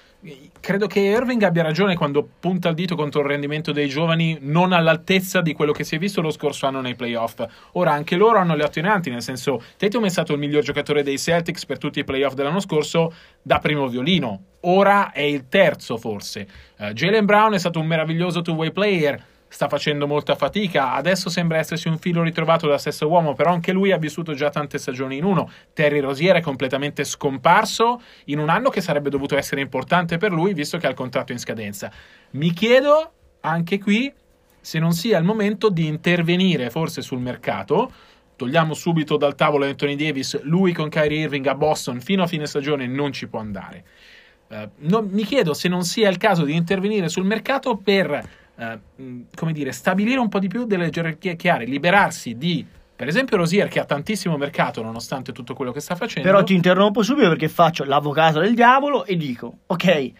Credo 0.59 0.87
che 0.87 1.01
Irving 1.01 1.43
abbia 1.43 1.63
ragione 1.63 1.97
quando 1.97 2.29
punta 2.41 2.69
il 2.69 2.75
dito 2.75 2.97
contro 2.97 3.21
il 3.21 3.29
rendimento 3.29 3.71
dei 3.71 3.89
giovani 3.89 4.39
non 4.41 4.73
all'altezza 4.73 5.41
di 5.41 5.53
quello 5.53 5.73
che 5.73 5.85
si 5.85 5.95
è 5.95 5.99
visto 5.99 6.21
lo 6.21 6.31
scorso 6.31 6.67
anno 6.67 6.81
nei 6.81 6.97
playoff. 6.97 7.45
Ora 7.73 7.93
anche 7.93 8.17
loro 8.17 8.39
hanno 8.39 8.57
le 8.57 8.65
attenuanti, 8.65 9.11
nel 9.11 9.23
senso 9.23 9.63
Tatum 9.77 10.07
è 10.07 10.09
stato 10.09 10.33
il 10.33 10.39
miglior 10.41 10.65
giocatore 10.65 11.03
dei 11.03 11.19
Celtics 11.19 11.65
per 11.67 11.79
tutti 11.79 12.01
i 12.01 12.05
playoff 12.05 12.35
dell'anno 12.35 12.61
scorso 12.61 13.13
da 13.41 13.59
primo 13.59 13.87
violino. 13.87 14.43
Ora 14.63 15.13
è 15.13 15.21
il 15.21 15.49
terzo 15.49 15.97
forse. 15.97 16.49
Uh, 16.79 16.87
Jalen 16.87 17.25
Brown 17.25 17.55
è 17.55 17.59
stato 17.59 17.79
un 17.79 17.87
meraviglioso 17.87 18.43
two-way 18.43 18.73
player 18.73 19.35
sta 19.57 19.69
facendo 19.69 20.07
molta 20.07 20.35
fatica. 20.35 20.93
Adesso 20.93 21.31
sembra 21.31 21.57
essersi 21.57 21.89
un 21.89 21.97
filo 21.97 22.23
ritrovato 22.23 22.69
da 22.69 22.77
stesso 22.77 23.09
uomo, 23.09 23.33
però 23.33 23.53
anche 23.53 23.73
lui 23.73 23.91
ha 23.91 23.97
vissuto 23.97 24.35
già 24.35 24.51
tante 24.51 24.77
stagioni 24.77 25.17
in 25.17 25.25
uno. 25.25 25.51
Terry 25.73 26.01
Rosier 26.01 26.37
è 26.37 26.41
completamente 26.43 27.05
scomparso 27.05 28.03
in 28.27 28.39
un 28.39 28.51
anno 28.51 28.69
che 28.69 28.83
sarebbe 28.83 29.09
dovuto 29.09 29.35
essere 29.35 29.63
importante 29.63 30.19
per 30.19 30.31
lui, 30.31 30.53
visto 30.53 30.77
che 30.77 30.87
ha 30.87 30.91
il 30.91 30.95
contratto 30.95 31.33
in 31.33 31.39
scadenza. 31.39 31.91
Mi 32.33 32.53
chiedo 32.53 33.13
anche 33.41 33.79
qui 33.79 34.13
se 34.61 34.79
non 34.79 34.93
sia 34.93 35.17
il 35.17 35.25
momento 35.25 35.71
di 35.71 35.87
intervenire 35.87 36.69
forse 36.69 37.01
sul 37.01 37.21
mercato. 37.21 37.91
Togliamo 38.37 38.75
subito 38.75 39.17
dal 39.17 39.37
tavolo 39.37 39.65
Anthony 39.65 39.97
Davis, 39.97 40.39
lui 40.43 40.75
con 40.75 40.91
Kyrie 40.91 41.21
Irving 41.21 41.47
a 41.47 41.55
Boston 41.55 42.03
fino 42.03 42.23
a 42.23 42.27
fine 42.27 42.45
stagione 42.45 42.87
non 42.87 43.11
ci 43.11 43.27
può 43.27 43.39
andare. 43.39 43.85
Uh, 44.49 44.69
non, 44.81 45.09
mi 45.11 45.25
chiedo 45.25 45.55
se 45.55 45.67
non 45.69 45.83
sia 45.83 46.11
il 46.11 46.19
caso 46.19 46.45
di 46.45 46.55
intervenire 46.55 47.09
sul 47.09 47.25
mercato 47.25 47.79
per 47.79 48.45
eh, 48.59 48.79
come 49.35 49.53
dire, 49.53 49.73
stabilire 49.73 50.19
un 50.19 50.29
po' 50.29 50.39
di 50.39 50.49
più 50.49 50.65
delle 50.65 50.91
gerarchie 50.91 51.37
chiare, 51.37 51.65
liberarsi 51.65 52.37
di 52.37 52.65
per 52.97 53.09
esempio 53.09 53.37
Rosier 53.37 53.69
che 53.69 53.79
ha 53.79 53.85
tantissimo 53.85 54.39
mercato 54.39 54.83
nonostante 54.83 55.33
tutto 55.33 55.55
quello 55.55 55.71
che 55.71 55.81
sta 55.81 55.95
facendo. 55.95 56.27
Però 56.27 56.43
ti 56.43 56.55
interrompo 56.55 57.03
subito 57.03 57.29
perché 57.29 57.49
faccio 57.49 57.85
l'avvocato 57.85 58.41
del 58.41 58.55
diavolo 58.55 59.05
e 59.05 59.17
dico, 59.17 59.59
ok, 59.67 60.13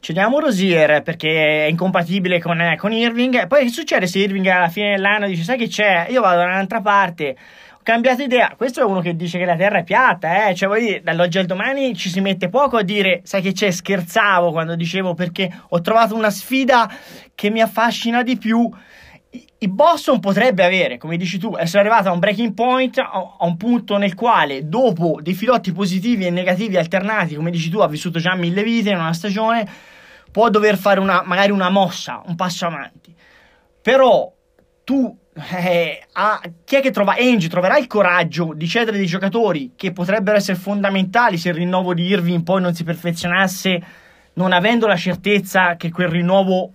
cediamo 0.00 0.40
Rosier 0.40 1.02
perché 1.02 1.66
è 1.66 1.68
incompatibile 1.68 2.40
con, 2.40 2.60
eh, 2.60 2.76
con 2.76 2.92
Irving, 2.92 3.46
poi 3.46 3.66
che 3.66 3.70
succede 3.70 4.08
se 4.08 4.18
Irving 4.18 4.46
alla 4.48 4.68
fine 4.68 4.96
dell'anno 4.96 5.28
dice 5.28 5.44
sai 5.44 5.56
che 5.56 5.68
c'è, 5.68 6.08
io 6.10 6.20
vado 6.20 6.38
da 6.38 6.46
un'altra 6.46 6.80
parte, 6.80 7.36
cambiato 7.84 8.22
idea. 8.22 8.54
Questo 8.56 8.80
è 8.80 8.84
uno 8.84 9.00
che 9.00 9.14
dice 9.14 9.38
che 9.38 9.44
la 9.44 9.54
terra 9.54 9.78
è 9.78 9.84
piatta, 9.84 10.48
eh. 10.48 10.54
Cioè, 10.56 10.66
vuol 10.66 10.80
dire, 10.80 11.02
dall'oggi 11.02 11.38
al 11.38 11.46
domani 11.46 11.94
ci 11.94 12.08
si 12.08 12.20
mette 12.20 12.48
poco 12.48 12.78
a 12.78 12.82
dire, 12.82 13.20
sai 13.22 13.42
che 13.42 13.52
c'è, 13.52 13.70
scherzavo 13.70 14.50
quando 14.50 14.74
dicevo 14.74 15.14
perché 15.14 15.48
ho 15.68 15.80
trovato 15.80 16.16
una 16.16 16.30
sfida 16.30 16.90
che 17.34 17.50
mi 17.50 17.60
affascina 17.60 18.24
di 18.24 18.36
più. 18.36 18.68
Il 19.58 19.70
Boston 19.70 20.18
potrebbe 20.18 20.64
avere, 20.64 20.98
come 20.98 21.16
dici 21.16 21.38
tu, 21.38 21.56
essere 21.56 21.80
arrivato 21.80 22.08
a 22.08 22.12
un 22.12 22.18
breaking 22.18 22.54
point, 22.54 22.98
a 22.98 23.36
un 23.40 23.56
punto 23.56 23.96
nel 23.98 24.14
quale, 24.14 24.68
dopo 24.68 25.18
dei 25.20 25.34
filotti 25.34 25.72
positivi 25.72 26.26
e 26.26 26.30
negativi 26.30 26.76
alternati, 26.76 27.34
come 27.34 27.50
dici 27.50 27.68
tu, 27.70 27.78
ha 27.78 27.88
vissuto 27.88 28.18
già 28.18 28.34
mille 28.34 28.62
vite 28.62 28.90
in 28.90 28.96
una 28.96 29.12
stagione, 29.12 29.66
può 30.30 30.48
dover 30.50 30.76
fare 30.76 31.00
una, 31.00 31.22
magari 31.24 31.50
una 31.50 31.68
mossa, 31.68 32.22
un 32.26 32.34
passo 32.34 32.66
avanti. 32.66 33.14
Però 33.82 34.32
tu 34.84 35.18
eh, 35.34 36.06
a, 36.12 36.40
chi 36.64 36.76
è 36.76 36.80
che 36.80 36.90
trova 36.90 37.16
Angie 37.18 37.48
troverà 37.48 37.76
il 37.76 37.86
coraggio 37.86 38.52
di 38.54 38.68
cedere 38.68 38.96
dei 38.96 39.06
giocatori 39.06 39.72
che 39.74 39.92
potrebbero 39.92 40.36
essere 40.36 40.56
fondamentali 40.56 41.38
se 41.38 41.48
il 41.48 41.56
rinnovo 41.56 41.92
di 41.92 42.06
Irving 42.06 42.44
poi 42.44 42.60
non 42.60 42.74
si 42.74 42.84
perfezionasse 42.84 43.82
non 44.34 44.52
avendo 44.52 44.86
la 44.86 44.96
certezza 44.96 45.76
che 45.76 45.90
quel 45.90 46.08
rinnovo 46.08 46.72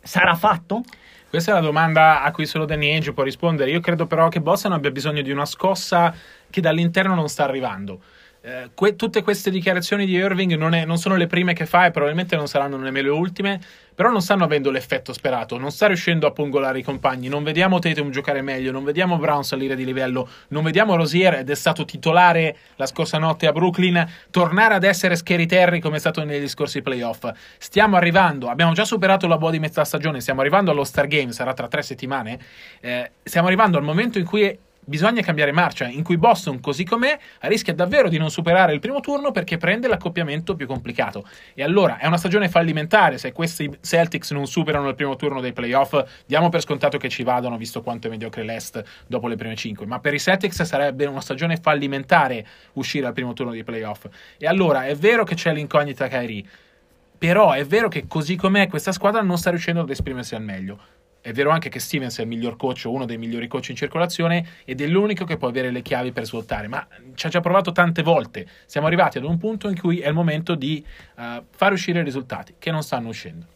sarà 0.00 0.34
fatto? 0.34 0.82
Questa 1.28 1.52
è 1.52 1.54
la 1.54 1.60
domanda 1.60 2.22
a 2.22 2.30
cui 2.30 2.44
solo 2.44 2.66
Danny 2.66 2.90
Ainge 2.90 3.14
può 3.14 3.22
rispondere. 3.22 3.70
Io 3.70 3.80
credo 3.80 4.06
però 4.06 4.28
che 4.28 4.40
Boston 4.40 4.72
abbia 4.72 4.90
bisogno 4.90 5.22
di 5.22 5.30
una 5.30 5.46
scossa 5.46 6.14
che 6.50 6.60
dall'interno 6.60 7.14
non 7.14 7.28
sta 7.28 7.44
arrivando. 7.44 8.02
Eh, 8.44 8.70
que- 8.74 8.96
tutte 8.96 9.22
queste 9.22 9.52
dichiarazioni 9.52 10.04
di 10.04 10.14
Irving 10.14 10.56
non, 10.56 10.74
è, 10.74 10.84
non, 10.84 10.98
sono 10.98 11.14
le 11.14 11.28
prime 11.28 11.52
che 11.52 11.64
fa 11.64 11.86
e 11.86 11.92
probabilmente 11.92 12.34
non 12.34 12.48
saranno 12.48 12.76
nemmeno 12.76 13.06
le 13.06 13.14
ultime, 13.14 13.60
però 13.94 14.10
non 14.10 14.20
stanno 14.20 14.42
avendo 14.42 14.72
l'effetto 14.72 15.12
sperato, 15.12 15.58
non 15.58 15.70
sta 15.70 15.86
riuscendo 15.86 16.26
a 16.26 16.32
pungolare 16.32 16.80
i 16.80 16.82
compagni, 16.82 17.28
non 17.28 17.44
vediamo 17.44 17.78
Tatum 17.78 18.10
giocare 18.10 18.42
meglio, 18.42 18.72
non 18.72 18.82
vediamo 18.82 19.16
Brown 19.16 19.44
salire 19.44 19.76
di 19.76 19.84
livello, 19.84 20.28
non 20.48 20.64
vediamo 20.64 20.96
Rosier 20.96 21.34
ed 21.34 21.50
è 21.50 21.54
stato 21.54 21.84
titolare 21.84 22.56
la 22.74 22.86
scorsa 22.86 23.18
notte 23.18 23.46
a 23.46 23.52
Brooklyn, 23.52 24.04
tornare 24.32 24.74
ad 24.74 24.82
essere 24.82 25.14
Scary 25.14 25.46
Terry 25.46 25.78
come 25.78 25.98
è 25.98 26.00
stato 26.00 26.24
negli 26.24 26.48
scorsi 26.48 26.82
playoff. 26.82 27.30
Stiamo 27.58 27.94
arrivando, 27.94 28.48
abbiamo 28.48 28.72
già 28.72 28.84
superato 28.84 29.28
la 29.28 29.38
boa 29.38 29.52
di 29.52 29.60
metà 29.60 29.84
stagione, 29.84 30.20
stiamo 30.20 30.40
arrivando 30.40 30.72
allo 30.72 30.82
Star 30.82 31.06
Game, 31.06 31.30
sarà 31.30 31.54
tra 31.54 31.68
tre 31.68 31.82
settimane, 31.82 32.40
eh, 32.80 33.12
stiamo 33.22 33.46
arrivando 33.46 33.78
al 33.78 33.84
momento 33.84 34.18
in 34.18 34.24
cui 34.24 34.58
bisogna 34.84 35.22
cambiare 35.22 35.52
marcia, 35.52 35.86
in 35.86 36.02
cui 36.02 36.16
Boston, 36.16 36.60
così 36.60 36.84
com'è, 36.84 37.18
rischia 37.42 37.74
davvero 37.74 38.08
di 38.08 38.18
non 38.18 38.30
superare 38.30 38.72
il 38.72 38.80
primo 38.80 39.00
turno 39.00 39.30
perché 39.30 39.56
prende 39.56 39.88
l'accoppiamento 39.88 40.56
più 40.56 40.66
complicato. 40.66 41.26
E 41.54 41.62
allora 41.62 41.98
è 41.98 42.06
una 42.06 42.16
stagione 42.16 42.48
fallimentare 42.48 43.18
se 43.18 43.32
questi 43.32 43.70
Celtics 43.80 44.32
non 44.32 44.46
superano 44.46 44.88
il 44.88 44.94
primo 44.94 45.16
turno 45.16 45.40
dei 45.40 45.52
playoff. 45.52 46.02
Diamo 46.26 46.48
per 46.48 46.60
scontato 46.62 46.98
che 46.98 47.08
ci 47.08 47.22
vadano, 47.22 47.56
visto 47.56 47.82
quanto 47.82 48.08
è 48.08 48.10
mediocre 48.10 48.42
l'Est 48.42 48.82
dopo 49.06 49.28
le 49.28 49.36
prime 49.36 49.54
5. 49.54 49.86
Ma 49.86 50.00
per 50.00 50.14
i 50.14 50.18
Celtics 50.18 50.62
sarebbe 50.62 51.06
una 51.06 51.20
stagione 51.20 51.56
fallimentare 51.56 52.46
uscire 52.74 53.06
al 53.06 53.12
primo 53.12 53.32
turno 53.32 53.52
dei 53.52 53.64
playoff. 53.64 54.06
E 54.36 54.46
allora 54.46 54.84
è 54.86 54.96
vero 54.96 55.24
che 55.24 55.34
c'è 55.34 55.52
l'incognita 55.52 56.08
Kyrie. 56.08 56.44
Però 57.18 57.52
è 57.52 57.64
vero 57.64 57.86
che 57.88 58.08
così 58.08 58.34
com'è 58.34 58.66
questa 58.66 58.90
squadra 58.90 59.22
non 59.22 59.38
sta 59.38 59.50
riuscendo 59.50 59.82
ad 59.82 59.90
esprimersi 59.90 60.34
al 60.34 60.42
meglio. 60.42 60.80
È 61.22 61.30
vero 61.30 61.50
anche 61.50 61.68
che 61.68 61.78
Stevens 61.78 62.18
è 62.18 62.22
il 62.22 62.26
miglior 62.26 62.56
coach, 62.56 62.82
uno 62.86 63.04
dei 63.04 63.16
migliori 63.16 63.46
coach 63.46 63.68
in 63.68 63.76
circolazione 63.76 64.44
ed 64.64 64.80
è 64.80 64.88
l'unico 64.88 65.24
che 65.24 65.36
può 65.36 65.46
avere 65.46 65.70
le 65.70 65.80
chiavi 65.80 66.10
per 66.10 66.24
svoltare, 66.24 66.66
ma 66.66 66.84
ci 67.14 67.26
ha 67.26 67.28
già 67.28 67.38
provato 67.38 67.70
tante 67.70 68.02
volte. 68.02 68.44
Siamo 68.66 68.88
arrivati 68.88 69.18
ad 69.18 69.24
un 69.24 69.38
punto 69.38 69.68
in 69.68 69.78
cui 69.78 70.00
è 70.00 70.08
il 70.08 70.14
momento 70.14 70.56
di 70.56 70.84
uh, 71.18 71.44
far 71.48 71.70
uscire 71.70 72.00
i 72.00 72.02
risultati, 72.02 72.54
che 72.58 72.72
non 72.72 72.82
stanno 72.82 73.08
uscendo. 73.10 73.46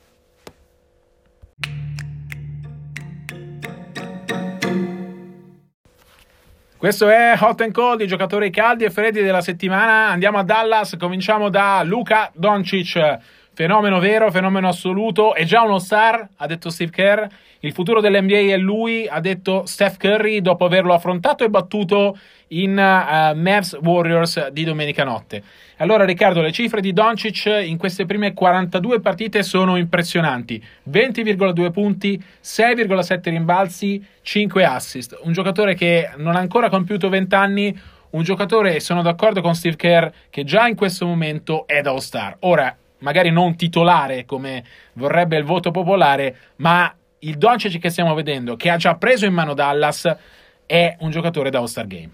Questo 6.76 7.08
è 7.08 7.37
Hot 7.40 7.61
and 7.62 7.73
Cold, 7.73 8.00
i 8.00 8.06
giocatori 8.06 8.50
caldi 8.50 8.85
e 8.85 8.90
freddi 8.90 9.23
della 9.23 9.40
settimana. 9.40 10.08
Andiamo 10.11 10.38
a 10.38 10.44
Dallas, 10.44 10.94
cominciamo 10.96 11.49
da 11.49 11.82
Luca 11.82 12.30
Doncic 12.32 13.18
Fenomeno 13.56 14.00
vero, 14.00 14.30
fenomeno 14.30 14.68
assoluto, 14.68 15.32
è 15.32 15.44
già 15.44 15.62
uno 15.62 15.78
star, 15.78 16.28
ha 16.37 16.46
detto 16.46 16.68
Steve 16.68 16.90
Kerr. 16.90 17.25
Il 17.66 17.73
futuro 17.73 18.00
dell'NBA 18.00 18.52
è 18.52 18.56
lui, 18.58 19.08
ha 19.08 19.18
detto 19.18 19.66
Steph 19.66 19.96
Curry 19.96 20.40
dopo 20.40 20.64
averlo 20.64 20.94
affrontato 20.94 21.42
e 21.42 21.49
battuto 21.49 22.16
in 22.50 22.70
uh, 22.70 23.37
Mavs 23.37 23.76
Warriors 23.82 24.50
di 24.50 24.62
domenica 24.62 25.02
notte. 25.02 25.42
Allora 25.78 26.04
Riccardo, 26.04 26.42
le 26.42 26.52
cifre 26.52 26.80
di 26.80 26.92
Doncic 26.92 27.46
in 27.46 27.76
queste 27.76 28.06
prime 28.06 28.35
42 28.35 29.00
partite 29.00 29.42
sono 29.42 29.75
impressionanti. 29.75 30.64
20,2 30.88 31.73
punti, 31.73 32.23
6,7 32.40 33.30
rimbalzi, 33.30 34.06
5 34.23 34.64
assist. 34.64 35.18
Un 35.25 35.32
giocatore 35.32 35.75
che 35.75 36.11
non 36.18 36.37
ha 36.37 36.38
ancora 36.38 36.68
compiuto 36.68 37.08
20 37.08 37.35
anni, 37.35 37.80
un 38.11 38.23
giocatore, 38.23 38.78
sono 38.78 39.02
d'accordo 39.02 39.40
con 39.40 39.56
Steve 39.56 39.75
Kerr, 39.75 40.06
che 40.30 40.44
già 40.44 40.68
in 40.68 40.76
questo 40.76 41.04
momento 41.04 41.66
è 41.66 41.80
da 41.80 41.90
All-Star. 41.90 42.37
Ora, 42.40 42.76
magari 42.99 43.32
non 43.32 43.56
titolare 43.56 44.25
come 44.25 44.62
vorrebbe 44.92 45.37
il 45.37 45.42
voto 45.42 45.73
popolare, 45.73 46.37
ma 46.58 46.94
il 47.26 47.38
Doncic 47.38 47.78
che 47.78 47.90
stiamo 47.90 48.14
vedendo, 48.14 48.56
che 48.56 48.71
ha 48.71 48.76
già 48.76 48.95
preso 48.95 49.26
in 49.26 49.35
mano 49.35 49.54
Dallas, 49.54 50.16
è 50.64 50.97
un 51.00 51.11
giocatore 51.11 51.50
da 51.50 51.59
All-Star 51.59 51.87
Game. 51.87 52.11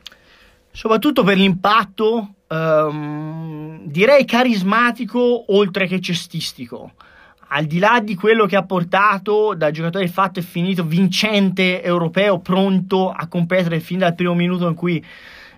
Soprattutto 0.71 1.23
per 1.23 1.37
l'impatto, 1.37 2.35
um, 2.49 3.81
direi 3.85 4.25
carismatico 4.25 5.52
oltre 5.54 5.87
che 5.87 6.00
cestistico. 6.00 6.92
Al 7.49 7.66
di 7.66 7.78
là 7.78 8.00
di 8.02 8.14
quello 8.14 8.47
che 8.47 8.57
ha 8.57 8.64
portato 8.64 9.54
da 9.54 9.71
giocatore 9.71 10.09
fatto 10.09 10.38
e 10.38 10.42
finito, 10.42 10.85
vincente 10.85 11.83
europeo, 11.83 12.38
pronto 12.38 13.11
a 13.11 13.26
competere 13.26 13.81
fin 13.81 13.99
dal 13.99 14.14
primo 14.14 14.33
minuto 14.33 14.66
in 14.66 14.75
cui 14.75 15.04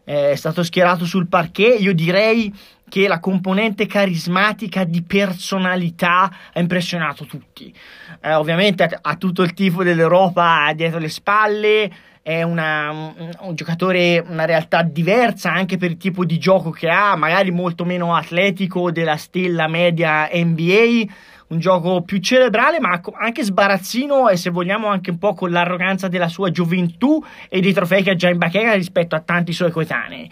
eh, 0.05 0.33
è 0.33 0.35
stato 0.35 0.65
schierato 0.65 1.05
sul 1.05 1.29
parquet, 1.29 1.81
io 1.81 1.95
direi 1.95 2.53
che 2.89 3.09
la 3.09 3.21
componente 3.21 3.87
carismatica 3.87 4.85
di 4.85 5.03
personalità 5.03 6.31
ha 6.53 6.61
impressionato 6.61 7.25
tutti. 7.25 7.75
Eh, 8.21 8.35
ovviamente 8.35 8.99
ha 9.01 9.17
tutto 9.17 9.43
il 9.43 9.55
tifo 9.55 9.83
dell'Europa 9.83 10.73
dietro 10.75 10.99
le 10.99 11.09
spalle, 11.09 11.91
è 12.25 12.43
una, 12.43 12.91
un, 12.91 13.31
un, 13.39 13.55
giocatore, 13.55 14.25
una 14.27 14.47
realtà 14.47 14.83
diversa 14.83 15.53
anche 15.53 15.77
per 15.77 15.91
il 15.91 15.99
tipo 15.99 16.25
di 16.25 16.39
gioco 16.39 16.71
che 16.71 16.89
ha, 16.89 17.17
magari 17.17 17.51
molto 17.51 17.85
meno 17.85 18.15
atletico 18.15 18.91
della 18.91 19.19
stella 19.19 19.69
media 19.69 20.31
NBA, 20.33 21.13
un 21.49 21.59
gioco 21.59 22.01
più 22.01 22.21
cerebrale 22.21 22.81
ma 22.81 22.99
anche 23.19 23.43
sbarazzino 23.43 24.31
e 24.31 24.37
se 24.37 24.49
vogliamo 24.49 24.87
anche 24.87 25.11
un 25.11 25.19
po' 25.19 25.35
con 25.35 25.51
l'arroganza 25.51 26.09
della 26.09 26.29
sua 26.29 26.51
gioventù 26.51 27.23
e 27.51 27.61
dei 27.61 27.75
trofei 27.75 28.03
che 28.03 28.13
ha 28.13 28.17
già 28.17 28.31
in 28.31 28.39
bacheca 28.39 28.73
rispetto 28.73 29.15
a 29.15 29.21
tanti 29.21 29.53
suoi 29.53 29.71
coetanei. 29.71 30.31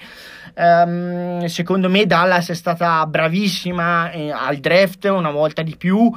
Um, 0.54 1.46
secondo 1.46 1.88
me 1.88 2.04
Dallas 2.04 2.50
è 2.50 2.54
stata 2.54 3.06
bravissima 3.06 4.10
eh, 4.10 4.30
al 4.30 4.58
draft 4.58 5.04
una 5.04 5.30
volta 5.30 5.62
di 5.62 5.76
più. 5.76 6.10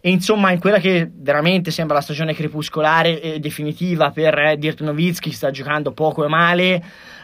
E 0.00 0.10
insomma 0.10 0.50
in 0.50 0.58
quella 0.58 0.78
che 0.78 1.08
veramente 1.12 1.70
sembra 1.70 1.96
la 1.96 2.02
stagione 2.02 2.34
crepuscolare 2.34 3.20
e 3.20 3.38
definitiva 3.38 4.10
per 4.10 4.36
eh, 4.36 4.56
Dirk 4.56 4.80
Nowitzki 4.80 5.30
sta 5.30 5.50
giocando 5.50 5.92
poco 5.92 6.24
e 6.24 6.28
male 6.28 6.82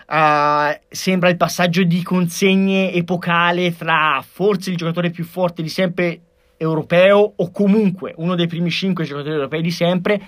uh, 0.08 0.78
sembra 0.88 1.28
il 1.28 1.37
passaggio 1.37 1.82
di 1.82 2.02
consegne 2.02 2.92
epocale 2.92 3.70
fra 3.72 4.22
forse 4.26 4.70
il 4.70 4.76
giocatore 4.76 5.10
più 5.10 5.25
forte 5.25 5.62
di 5.62 5.68
sempre 5.68 6.20
europeo 6.56 7.32
o 7.37 7.50
comunque 7.50 8.14
uno 8.16 8.34
dei 8.34 8.46
primi 8.46 8.70
cinque 8.70 9.04
giocatori 9.04 9.34
europei 9.34 9.62
di 9.62 9.70
sempre 9.70 10.20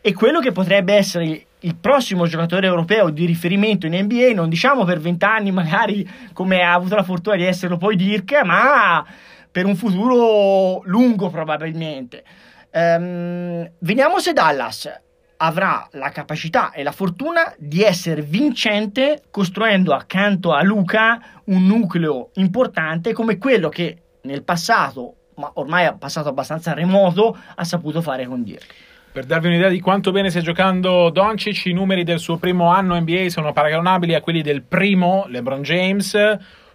e 0.00 0.12
quello 0.12 0.40
che 0.40 0.52
potrebbe 0.52 0.94
essere 0.94 1.46
il 1.64 1.76
prossimo 1.76 2.26
giocatore 2.26 2.66
europeo 2.66 3.10
di 3.10 3.24
riferimento 3.24 3.86
in 3.86 3.94
NBA, 3.94 4.32
non 4.34 4.48
diciamo 4.48 4.84
per 4.84 5.00
vent'anni 5.00 5.50
magari 5.50 6.08
come 6.32 6.62
ha 6.62 6.72
avuto 6.72 6.94
la 6.94 7.02
fortuna 7.02 7.36
di 7.36 7.44
esserlo 7.44 7.76
poi 7.76 7.96
Dirk, 7.96 8.42
ma 8.44 9.04
per 9.50 9.66
un 9.66 9.74
futuro 9.74 10.82
lungo 10.84 11.30
probabilmente. 11.30 12.24
Um, 12.70 13.70
vediamo 13.78 14.18
se 14.18 14.32
Dallas 14.32 14.92
avrà 15.36 15.86
la 15.92 16.10
capacità 16.10 16.72
e 16.72 16.82
la 16.82 16.92
fortuna 16.92 17.52
di 17.56 17.82
essere 17.82 18.22
vincente 18.22 19.22
costruendo 19.30 19.94
accanto 19.94 20.52
a 20.52 20.62
Luca 20.62 21.20
un 21.44 21.66
nucleo 21.66 22.30
importante 22.34 23.12
come 23.12 23.38
quello 23.38 23.68
che 23.68 23.98
nel 24.22 24.42
passato, 24.42 25.14
ma 25.36 25.50
ormai 25.54 25.86
è 25.86 25.94
passato 25.96 26.28
abbastanza 26.28 26.72
remoto, 26.72 27.36
ha 27.54 27.64
saputo 27.64 28.02
fare 28.02 28.26
con 28.26 28.42
Dirk. 28.42 28.93
Per 29.14 29.26
darvi 29.26 29.46
un'idea 29.46 29.68
di 29.68 29.78
quanto 29.78 30.10
bene 30.10 30.28
stia 30.28 30.40
giocando 30.40 31.08
Doncic, 31.08 31.66
i 31.66 31.72
numeri 31.72 32.02
del 32.02 32.18
suo 32.18 32.36
primo 32.36 32.72
anno 32.72 32.98
NBA 32.98 33.28
sono 33.28 33.52
paragonabili 33.52 34.12
a 34.12 34.20
quelli 34.20 34.42
del 34.42 34.62
primo 34.62 35.26
LeBron 35.28 35.62
James. 35.62 36.18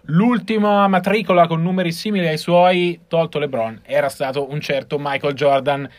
L'ultima 0.03 0.88
matricola 0.88 1.48
con 1.48 1.62
numeri 1.62 1.91
simili 1.91 2.27
ai 2.27 2.38
suoi, 2.38 3.01
tolto 3.10 3.39
LeBron, 3.39 3.81
era 3.84 4.08
stato 4.08 4.50
un 4.50 4.62
certo 4.62 4.96
Michael 4.98 5.34
Jordan. 5.34 5.89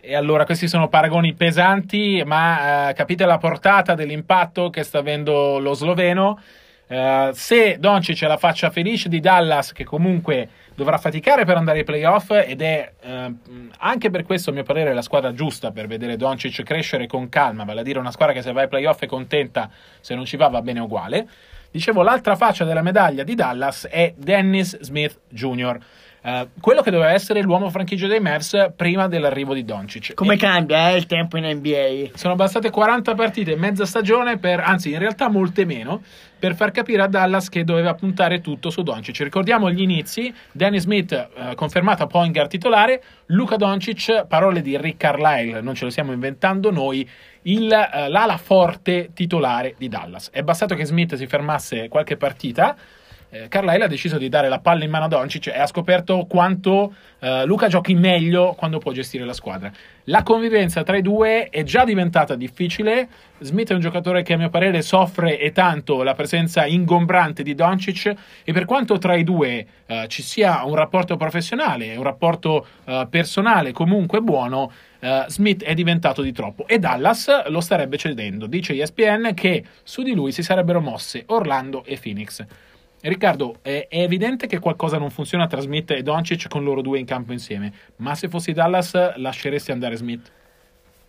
E 0.00 0.14
allora 0.14 0.46
questi 0.46 0.68
sono 0.68 0.88
paragoni 0.88 1.34
pesanti, 1.34 2.22
ma 2.24 2.88
eh, 2.88 2.94
capite 2.94 3.26
la 3.26 3.36
portata 3.36 3.94
dell'impatto 3.94 4.70
che 4.70 4.84
sta 4.84 5.00
avendo 5.00 5.58
lo 5.58 5.74
sloveno. 5.74 6.40
Eh, 6.86 7.28
se 7.34 7.76
Doncic 7.78 8.22
è 8.22 8.26
la 8.26 8.38
faccia 8.38 8.70
felice 8.70 9.10
di 9.10 9.20
Dallas, 9.20 9.72
che 9.72 9.84
comunque 9.84 10.48
dovrà 10.74 10.98
faticare 10.98 11.44
per 11.44 11.56
andare 11.56 11.78
ai 11.78 11.84
playoff 11.84 12.30
ed 12.30 12.60
è 12.60 12.92
eh, 13.00 13.34
anche 13.78 14.10
per 14.10 14.24
questo, 14.24 14.50
a 14.50 14.52
mio 14.52 14.62
parere, 14.62 14.92
la 14.92 15.02
squadra 15.02 15.32
giusta 15.32 15.70
per 15.70 15.86
vedere 15.86 16.16
Doncic 16.16 16.62
crescere 16.62 17.06
con 17.06 17.28
calma, 17.28 17.64
vale 17.64 17.80
a 17.80 17.82
dire 17.82 17.98
una 17.98 18.10
squadra 18.10 18.34
che 18.34 18.42
se 18.42 18.52
va 18.52 18.62
ai 18.62 18.68
playoff 18.68 19.00
è 19.00 19.06
contenta, 19.06 19.70
se 20.00 20.14
non 20.14 20.24
ci 20.24 20.36
va 20.36 20.48
va 20.48 20.62
bene 20.62 20.80
uguale. 20.80 21.28
Dicevo, 21.70 22.02
l'altra 22.02 22.36
faccia 22.36 22.64
della 22.64 22.82
medaglia 22.82 23.24
di 23.24 23.34
Dallas 23.34 23.88
è 23.90 24.14
Dennis 24.16 24.78
Smith 24.80 25.20
Jr., 25.28 25.78
Uh, 26.24 26.48
quello 26.58 26.80
che 26.80 26.90
doveva 26.90 27.10
essere 27.10 27.42
l'uomo 27.42 27.68
franchigia 27.68 28.06
dei 28.06 28.18
Mavs 28.18 28.70
prima 28.74 29.08
dell'arrivo 29.08 29.52
di 29.52 29.62
Doncic. 29.62 30.14
Come 30.14 30.34
e 30.34 30.36
cambia 30.38 30.88
eh, 30.88 30.96
il 30.96 31.04
tempo 31.04 31.36
in 31.36 31.44
NBA? 31.44 32.16
Sono 32.16 32.34
bastate 32.34 32.70
40 32.70 33.14
partite, 33.14 33.56
mezza 33.56 33.84
stagione, 33.84 34.38
per, 34.38 34.60
anzi 34.60 34.90
in 34.90 34.98
realtà 34.98 35.28
molte 35.28 35.66
meno, 35.66 36.02
per 36.38 36.54
far 36.54 36.70
capire 36.70 37.02
a 37.02 37.08
Dallas 37.08 37.50
che 37.50 37.62
doveva 37.62 37.92
puntare 37.92 38.40
tutto 38.40 38.70
su 38.70 38.82
Doncic. 38.82 39.20
Ricordiamo 39.20 39.70
gli 39.70 39.82
inizi, 39.82 40.32
Danny 40.50 40.80
Smith 40.80 41.28
uh, 41.36 41.54
confermato 41.54 42.06
point 42.06 42.32
guard 42.32 42.48
titolare, 42.48 43.02
Luca 43.26 43.56
Doncic, 43.56 44.24
parole 44.26 44.62
di 44.62 44.78
Rick 44.78 44.96
Carlisle, 44.96 45.60
non 45.60 45.74
ce 45.74 45.84
lo 45.84 45.90
stiamo 45.90 46.12
inventando 46.12 46.70
noi, 46.70 47.06
il, 47.42 47.64
uh, 47.64 48.08
l'ala 48.10 48.38
forte 48.38 49.10
titolare 49.12 49.74
di 49.76 49.88
Dallas. 49.88 50.30
È 50.30 50.40
bastato 50.40 50.74
che 50.74 50.86
Smith 50.86 51.16
si 51.16 51.26
fermasse 51.26 51.88
qualche 51.88 52.16
partita 52.16 52.74
eh, 53.34 53.48
Carlisle 53.48 53.84
ha 53.84 53.88
deciso 53.88 54.16
di 54.16 54.28
dare 54.28 54.48
la 54.48 54.60
palla 54.60 54.84
in 54.84 54.90
mano 54.90 55.06
a 55.06 55.08
Doncic 55.08 55.48
e 55.48 55.58
ha 55.58 55.66
scoperto 55.66 56.24
quanto 56.28 56.94
eh, 57.18 57.44
Luca 57.44 57.66
giochi 57.66 57.94
meglio 57.94 58.54
quando 58.56 58.78
può 58.78 58.92
gestire 58.92 59.24
la 59.24 59.32
squadra. 59.32 59.72
La 60.04 60.22
convivenza 60.22 60.84
tra 60.84 60.96
i 60.96 61.02
due 61.02 61.48
è 61.48 61.64
già 61.64 61.84
diventata 61.84 62.36
difficile. 62.36 63.08
Smith 63.40 63.72
è 63.72 63.74
un 63.74 63.80
giocatore 63.80 64.22
che 64.22 64.34
a 64.34 64.36
mio 64.36 64.50
parere 64.50 64.82
soffre 64.82 65.40
e 65.40 65.50
tanto 65.50 66.04
la 66.04 66.14
presenza 66.14 66.64
ingombrante 66.64 67.42
di 67.42 67.56
Doncic 67.56 68.14
e 68.44 68.52
per 68.52 68.66
quanto 68.66 68.98
tra 68.98 69.16
i 69.16 69.24
due 69.24 69.66
eh, 69.86 70.04
ci 70.06 70.22
sia 70.22 70.62
un 70.64 70.76
rapporto 70.76 71.16
professionale, 71.16 71.96
un 71.96 72.04
rapporto 72.04 72.64
eh, 72.84 73.06
personale 73.10 73.72
comunque 73.72 74.20
buono, 74.20 74.70
Uh, 75.04 75.28
Smith 75.28 75.62
è 75.62 75.74
diventato 75.74 76.22
di 76.22 76.32
troppo 76.32 76.66
e 76.66 76.78
Dallas 76.78 77.48
lo 77.48 77.60
starebbe 77.60 77.98
cedendo. 77.98 78.46
Dice 78.46 78.72
ESPN 78.72 79.34
che 79.34 79.62
su 79.82 80.02
di 80.02 80.14
lui 80.14 80.32
si 80.32 80.42
sarebbero 80.42 80.80
mosse 80.80 81.24
Orlando 81.26 81.84
e 81.84 81.98
Phoenix. 82.02 82.42
Riccardo, 83.06 83.56
è, 83.60 83.86
è, 83.90 84.00
evidente 84.00 84.46
che 84.46 84.58
qualcosa 84.58 84.96
non 84.96 85.10
funziona 85.10 85.46
tra 85.46 85.60
Smith 85.60 85.90
e 85.90 86.02
Doncic 86.02 86.48
con 86.48 86.64
loro 86.64 86.80
due 86.80 86.98
in 86.98 87.04
campo 87.04 87.32
insieme, 87.32 87.70
ma 87.96 88.14
se 88.14 88.30
fossi 88.30 88.52
Dallas 88.52 89.16
lasceresti 89.16 89.72
andare 89.72 89.96
Smith? 89.96 90.32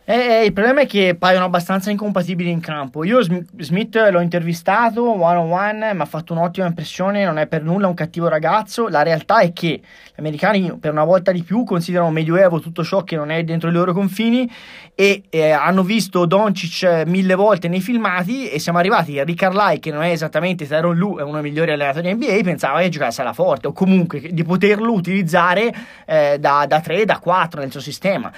Eh, 0.07 0.13
eh, 0.13 0.45
il 0.45 0.53
problema 0.53 0.81
è 0.81 0.85
che 0.85 1.15
paiono 1.17 1.45
abbastanza 1.45 1.89
incompatibili 1.89 2.51
in 2.51 2.59
campo. 2.59 3.03
Io 3.03 3.21
Smith 3.23 3.95
l'ho 3.95 4.19
intervistato 4.19 5.03
one 5.03 5.37
on 5.37 5.51
one, 5.51 5.93
mi 5.95 6.01
ha 6.01 6.05
fatto 6.05 6.31
un'ottima 6.33 6.67
impressione, 6.67 7.25
non 7.25 7.39
è 7.39 7.47
per 7.47 7.63
nulla 7.63 7.87
un 7.87 7.95
cattivo 7.95 8.27
ragazzo. 8.27 8.87
La 8.87 9.01
realtà 9.01 9.39
è 9.39 9.51
che 9.51 9.81
gli 9.81 10.19
americani 10.19 10.77
per 10.79 10.91
una 10.91 11.03
volta 11.03 11.31
di 11.31 11.41
più 11.41 11.63
considerano 11.63 12.11
medioevo 12.11 12.59
tutto 12.59 12.83
ciò 12.83 13.03
che 13.03 13.15
non 13.15 13.31
è 13.31 13.43
dentro 13.43 13.69
i 13.69 13.71
loro 13.71 13.93
confini 13.93 14.47
e 14.93 15.23
eh, 15.27 15.49
hanno 15.49 15.81
visto 15.81 16.27
Doncic 16.27 17.03
mille 17.07 17.33
volte 17.33 17.67
nei 17.67 17.81
filmati 17.81 18.47
e 18.47 18.59
siamo 18.59 18.77
arrivati 18.77 19.17
a 19.17 19.23
Rick 19.23 19.39
Carlisle 19.39 19.79
che 19.79 19.89
non 19.89 20.03
è 20.03 20.11
esattamente 20.11 20.67
Tyron 20.67 20.95
Lu, 20.95 21.17
è 21.17 21.23
uno 21.23 21.41
dei 21.41 21.49
migliori 21.49 21.71
allenatori 21.71 22.13
NBA, 22.13 22.41
pensava 22.43 22.79
che 22.79 22.89
giocasse 22.89 23.21
alla 23.21 23.33
forte 23.33 23.65
o 23.65 23.71
comunque 23.71 24.19
di 24.19 24.43
poterlo 24.43 24.93
utilizzare 24.93 25.73
eh, 26.05 26.37
da 26.39 26.67
3, 26.67 27.05
da 27.05 27.17
4 27.17 27.59
nel 27.59 27.71
suo 27.71 27.81
sistema 27.81 28.31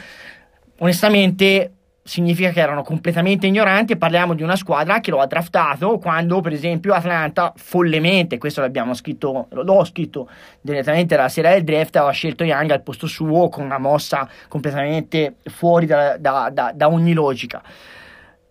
onestamente 0.79 1.71
significa 2.07 2.51
che 2.51 2.61
erano 2.61 2.83
completamente 2.83 3.47
ignoranti 3.47 3.93
e 3.93 3.97
parliamo 3.97 4.33
di 4.33 4.41
una 4.41 4.55
squadra 4.55 5.01
che 5.01 5.11
lo 5.11 5.19
ha 5.19 5.25
draftato 5.27 5.97
quando 5.97 6.39
per 6.39 6.53
esempio 6.53 6.93
Atlanta 6.93 7.53
follemente, 7.57 8.37
questo 8.37 8.61
l'abbiamo 8.61 8.93
scritto, 8.93 9.47
l'ho 9.49 9.83
scritto 9.83 10.29
direttamente 10.61 11.15
dalla 11.15 11.27
sera 11.27 11.51
del 11.51 11.63
draft, 11.63 11.95
aveva 11.97 12.11
scelto 12.11 12.45
Young 12.45 12.71
al 12.71 12.81
posto 12.81 13.07
suo 13.07 13.49
con 13.49 13.65
una 13.65 13.77
mossa 13.77 14.27
completamente 14.47 15.35
fuori 15.43 15.85
da, 15.85 16.17
da, 16.17 16.49
da, 16.51 16.71
da 16.73 16.87
ogni 16.87 17.13
logica. 17.13 17.61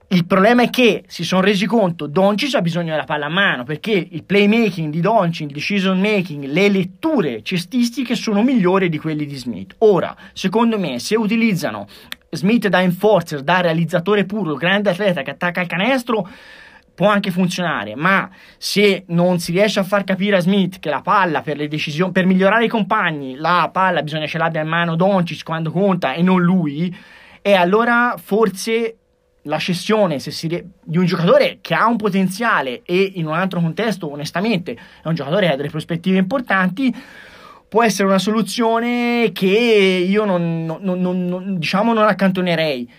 Il 0.09 0.25
problema 0.25 0.63
è 0.63 0.71
che 0.71 1.03
si 1.09 1.25
sono 1.25 1.41
resi 1.41 1.67
conto 1.67 2.07
Doncic 2.07 2.55
ha 2.55 2.61
bisogno 2.61 2.93
della 2.93 3.03
palla 3.03 3.27
a 3.27 3.31
mano 3.31 3.65
perché 3.65 3.91
il 3.91 4.23
playmaking 4.23 4.93
di 4.93 5.01
Doncic, 5.01 5.49
il 5.49 5.53
decision 5.53 5.99
making, 5.99 6.45
le 6.45 6.69
letture 6.69 7.43
cestistiche 7.43 8.15
sono 8.15 8.45
migliori 8.45 8.89
di 8.89 8.99
quelli 8.99 9.27
di 9.27 9.35
Smith. 9.35 9.75
Ora, 9.79 10.15
secondo 10.33 10.79
me, 10.79 11.01
se 11.01 11.17
utilizzano 11.17 11.89
Smith 12.31 12.69
da 12.69 12.83
enforcer, 12.83 13.43
da 13.43 13.61
realizzatore 13.61 14.25
puro, 14.25 14.55
grande 14.55 14.91
atleta 14.91 15.23
che 15.23 15.31
attacca 15.31 15.61
il 15.61 15.67
canestro, 15.67 16.29
può 16.95 17.09
anche 17.09 17.31
funzionare, 17.31 17.95
ma 17.95 18.29
se 18.57 19.05
non 19.09 19.39
si 19.39 19.53
riesce 19.53 19.81
a 19.81 19.85
far 19.85 20.05
capire 20.05 20.37
a 20.37 20.41
Smith 20.41 20.79
che 20.79 20.89
la 20.89 21.03
palla 21.03 21.43
per 21.43 21.59
le 21.59 21.69
decisioni, 21.69 22.11
per 22.11 22.25
migliorare 22.25 22.65
i 22.65 22.69
compagni, 22.69 23.37
la 23.37 23.69
palla 23.71 24.03
bisogna 24.03 24.27
ce 24.27 24.39
l'abbia 24.39 24.63
in 24.63 24.69
mano 24.69 24.97
Doncic 24.97 25.45
quando 25.45 25.71
conta 25.71 26.15
e 26.15 26.23
non 26.23 26.41
lui, 26.43 26.95
e 27.43 27.53
allora 27.53 28.15
forse 28.17 28.97
la 29.43 29.59
cessione 29.59 30.19
rie- 30.41 30.65
di 30.83 30.99
un 30.99 31.05
giocatore 31.05 31.59
che 31.61 31.75
ha 31.75 31.87
un 31.87 31.97
potenziale 31.97 32.83
e 32.83 33.13
in 33.15 33.27
un 33.27 33.35
altro 33.35 33.61
contesto, 33.61 34.11
onestamente, 34.11 34.73
è 34.73 35.07
un 35.07 35.15
giocatore 35.15 35.47
che 35.47 35.53
ha 35.53 35.57
delle 35.57 35.71
prospettive 35.71 36.19
importanti, 36.19 36.95
può 37.69 37.83
essere 37.83 38.09
una 38.09 38.19
soluzione 38.19 39.31
che 39.33 39.47
io 39.47 40.25
non, 40.25 40.65
non, 40.65 41.01
non, 41.01 41.27
non 41.27 41.59
diciamo 41.59 41.93
non 41.93 42.05
accantonerei. 42.05 42.91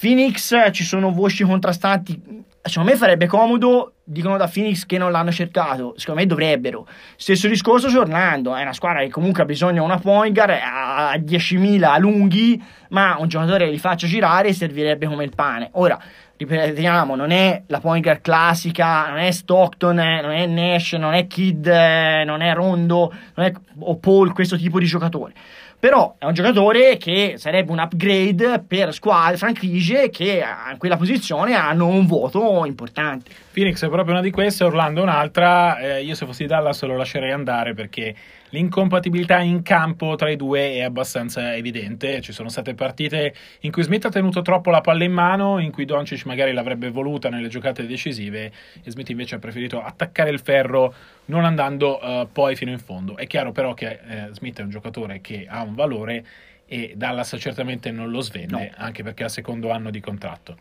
Phoenix 0.00 0.70
ci 0.70 0.84
sono 0.84 1.10
voci 1.12 1.44
contrastanti. 1.44 2.44
Secondo 2.62 2.90
me 2.90 2.96
farebbe 2.96 3.26
comodo. 3.26 3.94
Dicono 4.04 4.36
da 4.36 4.46
Phoenix 4.46 4.86
che 4.86 4.98
non 4.98 5.10
l'hanno 5.10 5.32
cercato. 5.32 5.94
Secondo 5.96 6.20
me 6.20 6.26
dovrebbero. 6.26 6.86
Stesso 7.16 7.48
discorso 7.48 7.88
su 7.88 7.98
Orlando. 7.98 8.54
È 8.54 8.62
una 8.62 8.72
squadra 8.72 9.00
che 9.00 9.10
comunque 9.10 9.42
ha 9.42 9.46
bisogno 9.46 9.72
di 9.72 9.78
una 9.78 9.98
point 9.98 10.34
guard 10.34 10.50
a 10.62 11.14
10.000 11.16 11.98
lunghi. 11.98 12.62
Ma 12.90 13.16
un 13.18 13.28
giocatore 13.28 13.70
li 13.70 13.78
faccia 13.78 14.06
girare 14.06 14.52
servirebbe 14.52 15.06
come 15.06 15.24
il 15.24 15.32
pane. 15.34 15.70
Ora, 15.72 15.98
ripetiamo, 16.38 17.16
non 17.16 17.30
è 17.30 17.62
la 17.66 17.80
point 17.80 18.02
guard 18.02 18.20
classica, 18.20 19.08
non 19.08 19.18
è 19.18 19.30
Stockton, 19.30 19.96
non 19.96 20.30
è 20.30 20.46
Nash, 20.46 20.92
non 20.92 21.12
è 21.14 21.26
Kid, 21.26 21.66
non 21.66 22.40
è 22.40 22.54
Rondo, 22.54 23.12
non 23.34 23.46
è 23.46 23.52
o 23.80 23.96
Paul, 23.96 24.32
questo 24.32 24.56
tipo 24.56 24.78
di 24.78 24.86
giocatore. 24.86 25.32
Però 25.80 26.16
è 26.18 26.24
un 26.24 26.32
giocatore 26.32 26.96
che 26.96 27.34
sarebbe 27.36 27.70
un 27.70 27.78
upgrade 27.78 28.64
per 28.66 28.92
squadre, 28.92 29.36
franchigie 29.36 30.10
che 30.10 30.44
in 30.72 30.76
quella 30.76 30.96
posizione 30.96 31.54
hanno 31.54 31.86
un 31.86 32.04
voto 32.04 32.64
importante. 32.64 33.30
Phoenix 33.52 33.84
è 33.84 33.88
proprio 33.88 34.14
una 34.14 34.22
di 34.22 34.32
queste, 34.32 34.64
Orlando 34.64 35.02
un'altra. 35.02 35.78
Eh, 35.78 36.02
io 36.02 36.16
se 36.16 36.26
fossi 36.26 36.46
Dallas 36.46 36.82
lo 36.82 36.96
lascerei 36.96 37.30
andare 37.30 37.74
perché 37.74 38.12
l'incompatibilità 38.50 39.40
in 39.40 39.62
campo 39.62 40.14
tra 40.16 40.30
i 40.30 40.36
due 40.36 40.74
è 40.74 40.82
abbastanza 40.82 41.54
evidente. 41.54 42.20
Ci 42.20 42.32
sono 42.32 42.48
state 42.48 42.74
partite 42.74 43.34
in 43.60 43.72
cui 43.72 43.82
Smith 43.82 44.04
ha 44.06 44.10
tenuto 44.10 44.42
troppo 44.42 44.70
la 44.70 44.80
palla 44.80 45.04
in 45.04 45.12
mano, 45.12 45.58
in 45.58 45.70
cui 45.70 45.84
Doncic 45.84 46.24
magari 46.26 46.52
l'avrebbe 46.52 46.90
voluta 46.90 47.28
nelle 47.28 47.48
giocate 47.48 47.86
decisive 47.86 48.52
e 48.82 48.90
Smith 48.90 49.08
invece 49.10 49.36
ha 49.36 49.38
preferito 49.38 49.82
attaccare 49.82 50.30
il 50.30 50.40
ferro 50.40 50.94
non 51.26 51.44
andando 51.44 51.98
uh, 52.02 52.28
poi 52.30 52.56
fino 52.56 52.70
in 52.70 52.78
fondo. 52.78 53.16
È 53.16 53.26
chiaro 53.26 53.52
però 53.52 53.74
che 53.74 54.00
eh, 54.06 54.28
Smith 54.32 54.58
è 54.60 54.62
un 54.62 54.70
giocatore 54.70 55.20
che 55.20 55.46
ha 55.48 55.62
un 55.62 55.74
valore 55.74 56.24
e 56.66 56.92
Dallas 56.96 57.36
certamente 57.38 57.90
non 57.90 58.10
lo 58.10 58.20
svende, 58.20 58.72
no. 58.76 58.84
anche 58.84 59.02
perché 59.02 59.24
al 59.24 59.30
secondo 59.30 59.70
anno 59.70 59.90
di 59.90 60.00
contratto. 60.00 60.56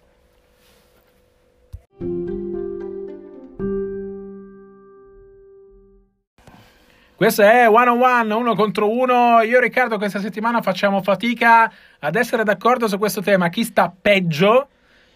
Questo 7.17 7.41
è 7.41 7.67
one 7.67 7.89
on 7.89 7.99
one, 7.99 8.31
uno 8.31 8.53
contro 8.53 8.91
uno. 8.91 9.41
Io 9.41 9.57
e 9.57 9.59
Riccardo 9.61 9.97
questa 9.97 10.19
settimana 10.19 10.61
facciamo 10.61 11.01
fatica 11.01 11.67
ad 11.97 12.15
essere 12.15 12.43
d'accordo 12.43 12.87
su 12.87 12.99
questo 12.99 13.21
tema. 13.21 13.49
Chi 13.49 13.63
sta 13.63 13.91
peggio 13.99 14.67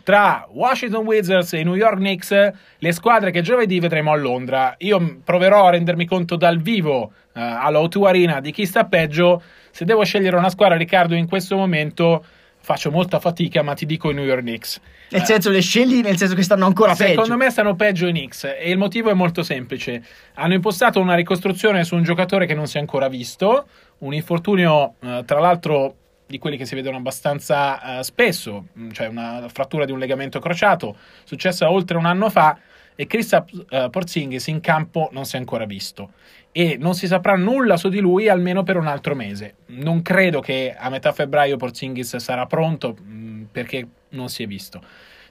tra 0.02 0.48
Washington 0.50 1.06
Wizards 1.06 1.54
e 1.54 1.64
New 1.64 1.76
York 1.76 1.98
Knicks, 1.98 2.52
le 2.80 2.92
squadre 2.92 3.30
che 3.30 3.44
giovedì 3.44 3.80
vedremo 3.80 4.12
a 4.12 4.16
Londra. 4.16 4.74
Io 4.80 5.20
proverò 5.24 5.68
a 5.68 5.70
rendermi 5.70 6.08
conto 6.08 6.38
dal 6.38 6.60
vivo 6.60 7.02
uh, 7.04 7.12
alla 7.34 7.78
O2 7.78 8.08
Arena 8.08 8.40
di 8.40 8.52
chi 8.52 8.66
sta 8.66 8.86
peggio. 8.86 9.40
Se 9.70 9.86
devo 9.86 10.04
scegliere 10.04 10.38
una 10.38 10.50
squadra, 10.50 10.78
Riccardo, 10.78 11.14
in 11.14 11.28
questo 11.28 11.56
momento 11.56 12.26
faccio 12.62 12.92
molta 12.92 13.20
fatica, 13.20 13.62
ma 13.62 13.74
ti 13.74 13.86
dico 13.86 14.10
i 14.10 14.14
New 14.14 14.24
York 14.24 14.42
Knicks. 14.42 14.80
Nel 15.10 15.24
senso 15.24 15.50
le 15.50 15.62
scegli 15.62 16.02
nel 16.02 16.18
senso 16.18 16.36
che 16.36 16.44
stanno 16.44 16.66
ancora 16.66 16.96
Secondo 16.96 17.12
peggio. 17.14 17.24
Secondo 17.24 17.44
me 17.44 17.52
stanno 17.52 17.76
peggio 17.76 18.08
i 18.08 18.12
Knicks 18.12 18.44
e 18.44 18.70
il 18.70 18.78
motivo 18.78 19.10
è 19.10 19.14
molto 19.14 19.44
semplice. 19.44 20.04
Hanno 20.36 20.54
impostato 20.54 21.00
una 21.00 21.16
ricostruzione 21.16 21.84
su 21.84 21.96
un 21.96 22.04
giocatore 22.04 22.46
che 22.46 22.54
non 22.54 22.68
si 22.68 22.78
è 22.78 22.80
ancora 22.80 23.08
visto, 23.10 23.68
un 24.00 24.14
infortunio 24.14 24.96
eh, 25.02 25.24
tra 25.26 25.40
l'altro 25.40 25.96
di 26.32 26.40
quelli 26.40 26.56
che 26.56 26.66
si 26.66 26.76
vedono 26.76 26.96
abbastanza 26.96 27.98
uh, 28.00 28.02
spesso, 28.04 28.68
cioè 28.94 29.08
una 29.08 29.50
frattura 29.52 29.84
di 29.84 29.92
un 29.92 30.00
legamento 30.00 30.40
crociato, 30.40 30.96
successa 31.26 31.70
oltre 31.70 31.98
un 31.98 32.06
anno 32.06 32.30
fa 32.30 32.58
e 33.02 33.08
Kristaps 33.08 33.54
uh, 33.54 33.90
Porzingis 33.90 34.46
in 34.46 34.60
campo 34.60 35.10
non 35.12 35.26
si 35.26 35.36
è 35.36 35.40
ancora 35.40 35.66
visto 35.66 36.12
e 36.52 36.78
non 36.80 36.94
si 36.94 37.08
saprà 37.08 37.36
nulla 37.36 37.76
su 37.76 37.90
di 37.90 38.00
lui 38.00 38.30
almeno 38.30 38.62
per 38.62 38.78
un 38.78 38.86
altro 38.86 39.16
mese. 39.16 39.56
Non 39.68 40.04
credo 40.04 40.40
che 40.40 40.76
a 40.78 40.88
metà 40.90 41.12
febbraio 41.12 41.58
Porzingis 41.58 42.18
sarà 42.18 42.46
pronto 42.46 42.96
mh, 42.96 43.12
mm, 43.12 43.44
perché 43.52 43.88
non 44.10 44.30
si 44.30 44.44
è 44.44 44.46
visto. 44.46 44.84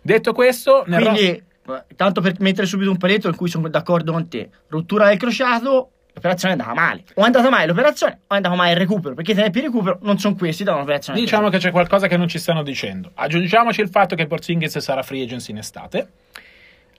Detto 0.02 0.32
questo, 0.32 0.82
quindi 0.84 1.40
ro- 1.62 1.84
tanto 1.94 2.20
per 2.20 2.34
mettere 2.40 2.66
subito 2.66 2.90
un 2.90 2.96
paletto 2.96 3.28
in 3.28 3.36
cui 3.36 3.48
sono 3.48 3.68
d'accordo 3.68 4.10
con 4.10 4.28
te, 4.28 4.50
rottura 4.66 5.06
del 5.06 5.18
crociato, 5.18 5.90
l'operazione 6.12 6.54
è 6.54 6.58
andata 6.58 6.74
male. 6.74 7.04
O 7.14 7.22
è 7.22 7.26
andata 7.26 7.50
male 7.50 7.66
l'operazione 7.66 8.20
o 8.26 8.32
è 8.32 8.36
andato 8.36 8.56
male 8.56 8.72
il 8.72 8.78
recupero, 8.78 9.14
perché 9.14 9.30
i 9.30 9.36
tempi 9.36 9.60
di 9.60 9.66
recupero 9.66 10.00
non 10.02 10.18
sono 10.18 10.34
questi 10.34 10.64
da 10.64 10.74
un'operazione. 10.74 11.20
Diciamo 11.20 11.50
che 11.50 11.58
c'è 11.58 11.70
qualcosa 11.70 12.08
che 12.08 12.16
non 12.16 12.26
ci 12.26 12.40
stanno 12.40 12.64
dicendo. 12.64 13.12
Aggiungiamoci 13.14 13.80
il 13.80 13.90
fatto 13.90 14.16
che 14.16 14.26
Porzingis 14.26 14.76
sarà 14.78 15.04
free 15.04 15.22
agency 15.22 15.52
in 15.52 15.58
estate. 15.58 16.08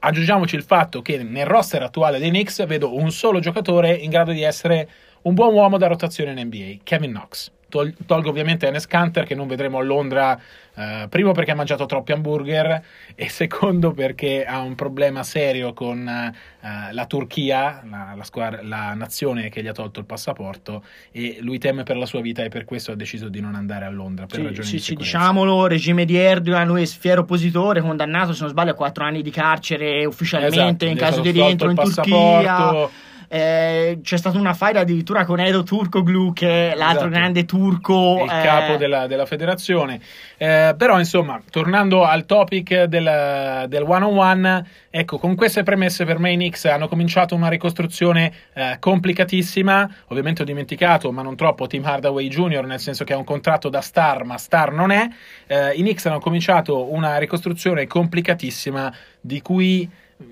Aggiungiamoci 0.04 0.56
il 0.56 0.64
fatto 0.64 1.04
che 1.04 1.22
nel 1.22 1.46
roster 1.46 1.84
attuale 1.84 2.18
dei 2.18 2.30
Knicks 2.30 2.66
vedo 2.66 2.96
un 2.96 3.12
solo 3.12 3.40
giocatore 3.40 3.94
in 3.94 4.10
grado 4.10 4.32
di 4.32 4.42
essere 4.42 4.90
un 5.24 5.36
buon 5.36 5.54
uomo 5.54 5.78
da 5.78 5.86
rotazione 5.86 6.32
in 6.32 6.48
NBA, 6.48 6.82
Kevin 6.84 7.12
Knox. 7.12 7.52
Tol- 7.72 7.96
tolgo 8.06 8.30
ovviamente 8.30 8.68
Enes 8.68 8.86
Kanter 8.86 9.26
che 9.26 9.34
non 9.34 9.48
vedremo 9.48 9.80
a 9.80 9.82
Londra, 9.82 10.38
eh, 10.76 11.08
primo 11.10 11.32
perché 11.32 11.52
ha 11.52 11.56
mangiato 11.56 11.86
troppi 11.86 12.12
hamburger 12.12 12.84
e 13.16 13.30
secondo 13.30 13.92
perché 13.92 14.44
ha 14.44 14.60
un 14.60 14.76
problema 14.76 15.24
serio 15.24 15.72
con 15.72 16.06
eh, 16.08 16.94
la 16.94 17.06
Turchia, 17.06 17.82
la, 17.90 18.14
la, 18.16 18.24
squadra, 18.24 18.60
la, 18.62 18.94
nazione 18.94 19.50
che 19.50 19.64
gli 19.64 19.68
ha 19.68 19.72
tolto 19.72 20.00
il 20.00 20.06
passaporto 20.06 20.84
e 21.12 21.38
lui 21.40 21.58
teme 21.60 21.84
per 21.84 21.96
la 21.96 22.06
sua 22.06 22.20
vita 22.20 22.44
e 22.44 22.50
per 22.50 22.66
questo 22.66 22.92
ha 22.92 22.96
deciso 22.96 23.30
di 23.30 23.40
non 23.40 23.56
andare 23.56 23.86
a 23.86 23.90
Londra 23.90 24.26
per 24.26 24.40
sì, 24.40 24.44
ragioni 24.44 24.68
sì, 24.68 24.76
di 24.76 24.82
sì, 24.82 24.96
diciamolo, 24.96 25.68
regime 25.68 26.04
di 26.04 26.18
Erdogan, 26.18 26.68
lui 26.68 26.84
è 26.84 26.86
fiero 26.86 27.22
oppositore, 27.22 27.80
condannato 27.80 28.34
se 28.34 28.42
non 28.42 28.50
sbaglio 28.50 28.72
a 28.72 28.76
4 28.76 29.04
anni 29.06 29.22
di 29.22 29.32
carcere 29.32 30.06
ufficialmente 30.06 30.86
esatto, 30.86 30.86
in 30.86 30.98
caso 30.98 31.22
di 31.22 31.32
rientro 31.32 31.70
in 31.70 31.76
Turchia 31.78 33.10
eh, 33.34 34.00
c'è 34.04 34.18
stata 34.18 34.38
una 34.38 34.54
faida 34.54 34.82
addirittura 34.82 35.24
con 35.24 35.40
Edo 35.40 35.64
Turkoglu, 35.64 36.34
che 36.34 36.74
è 36.74 36.76
l'altro 36.76 37.06
esatto. 37.06 37.18
grande 37.18 37.46
turco. 37.46 38.26
Il 38.26 38.30
eh... 38.30 38.44
capo 38.44 38.76
della, 38.76 39.08
della 39.08 39.26
federazione. 39.26 40.02
Eh, 40.36 40.76
però, 40.78 41.00
insomma, 41.00 41.42
tornando 41.50 42.04
al 42.04 42.26
topic 42.26 42.84
del, 42.84 43.68
del 43.70 43.84
one-on-one, 43.84 44.66
ecco, 44.90 45.18
con 45.18 45.36
queste 45.36 45.64
premesse 45.64 46.04
per 46.04 46.20
me 46.20 46.34
i 46.34 46.36
Knicks 46.36 46.66
hanno 46.66 46.90
cominciato 46.90 47.34
una 47.34 47.48
ricostruzione 47.48 48.34
eh, 48.52 48.76
complicatissima. 48.80 49.90
Ovviamente 50.08 50.42
ho 50.42 50.46
dimenticato, 50.46 51.10
ma 51.14 51.22
non 51.22 51.38
troppo, 51.38 51.68
Tim 51.68 51.86
Hardaway 51.86 52.28
Jr., 52.28 52.66
nel 52.66 52.82
senso 52.82 53.06
che 53.06 53.14
ha 53.14 53.18
un 53.18 53.24
contratto 53.24 53.70
da 53.70 53.80
star, 53.80 54.26
ma 54.26 54.38
star 54.38 54.74
non 54.74 54.92
è. 54.92 55.08
Eh, 55.48 55.72
I 55.76 55.80
Knicks 55.80 56.06
hanno 56.06 56.20
cominciato 56.20 56.92
una 56.92 57.18
ricostruzione 57.18 57.88
complicatissima 57.88 58.94
di 59.22 59.42
cui 59.42 59.90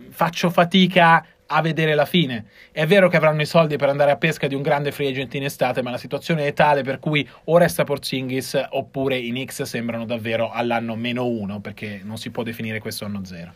faccio 0.09 0.49
fatica 0.49 1.23
a 1.51 1.61
vedere 1.61 1.95
la 1.95 2.05
fine. 2.05 2.45
È 2.71 2.85
vero 2.85 3.09
che 3.09 3.17
avranno 3.17 3.41
i 3.41 3.45
soldi 3.45 3.75
per 3.75 3.89
andare 3.89 4.11
a 4.11 4.17
pesca 4.17 4.47
di 4.47 4.55
un 4.55 4.61
grande 4.61 4.91
free 4.91 5.09
agent 5.09 5.33
in 5.35 5.43
estate, 5.43 5.81
ma 5.81 5.91
la 5.91 5.97
situazione 5.97 6.45
è 6.47 6.53
tale 6.53 6.83
per 6.83 6.99
cui 6.99 7.27
o 7.45 7.57
resta 7.57 7.83
Porzingis 7.83 8.67
oppure 8.69 9.17
i 9.17 9.29
Knicks 9.29 9.63
sembrano 9.63 10.05
davvero 10.05 10.51
all'anno 10.51 10.95
meno 10.95 11.25
uno, 11.25 11.59
perché 11.59 12.01
non 12.03 12.17
si 12.17 12.29
può 12.29 12.43
definire 12.43 12.79
questo 12.79 13.05
anno 13.05 13.23
zero. 13.25 13.51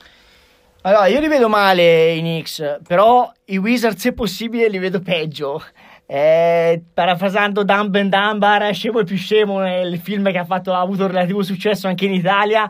Allora, 0.85 1.05
io 1.05 1.19
li 1.19 1.27
vedo 1.27 1.47
male 1.47 2.11
i 2.11 2.19
Knicks, 2.19 2.79
però 2.85 3.31
i 3.45 3.57
Wizards, 3.57 4.01
se 4.01 4.13
possibile, 4.13 4.67
li 4.67 4.79
vedo 4.79 4.99
peggio. 4.99 5.63
Eh, 6.05 6.81
parafrasando 6.93 7.63
Dumb 7.63 7.95
and 7.95 8.09
Dumbar, 8.09 8.73
scemo 8.73 8.99
il 8.99 9.05
più 9.05 9.15
scemo 9.15 9.59
nel 9.59 9.97
film 9.99 10.29
che 10.29 10.37
ha, 10.37 10.43
fatto, 10.43 10.73
ha 10.73 10.81
avuto 10.81 11.07
relativo 11.07 11.41
successo 11.41 11.87
anche 11.87 12.05
in 12.05 12.13
Italia. 12.13 12.69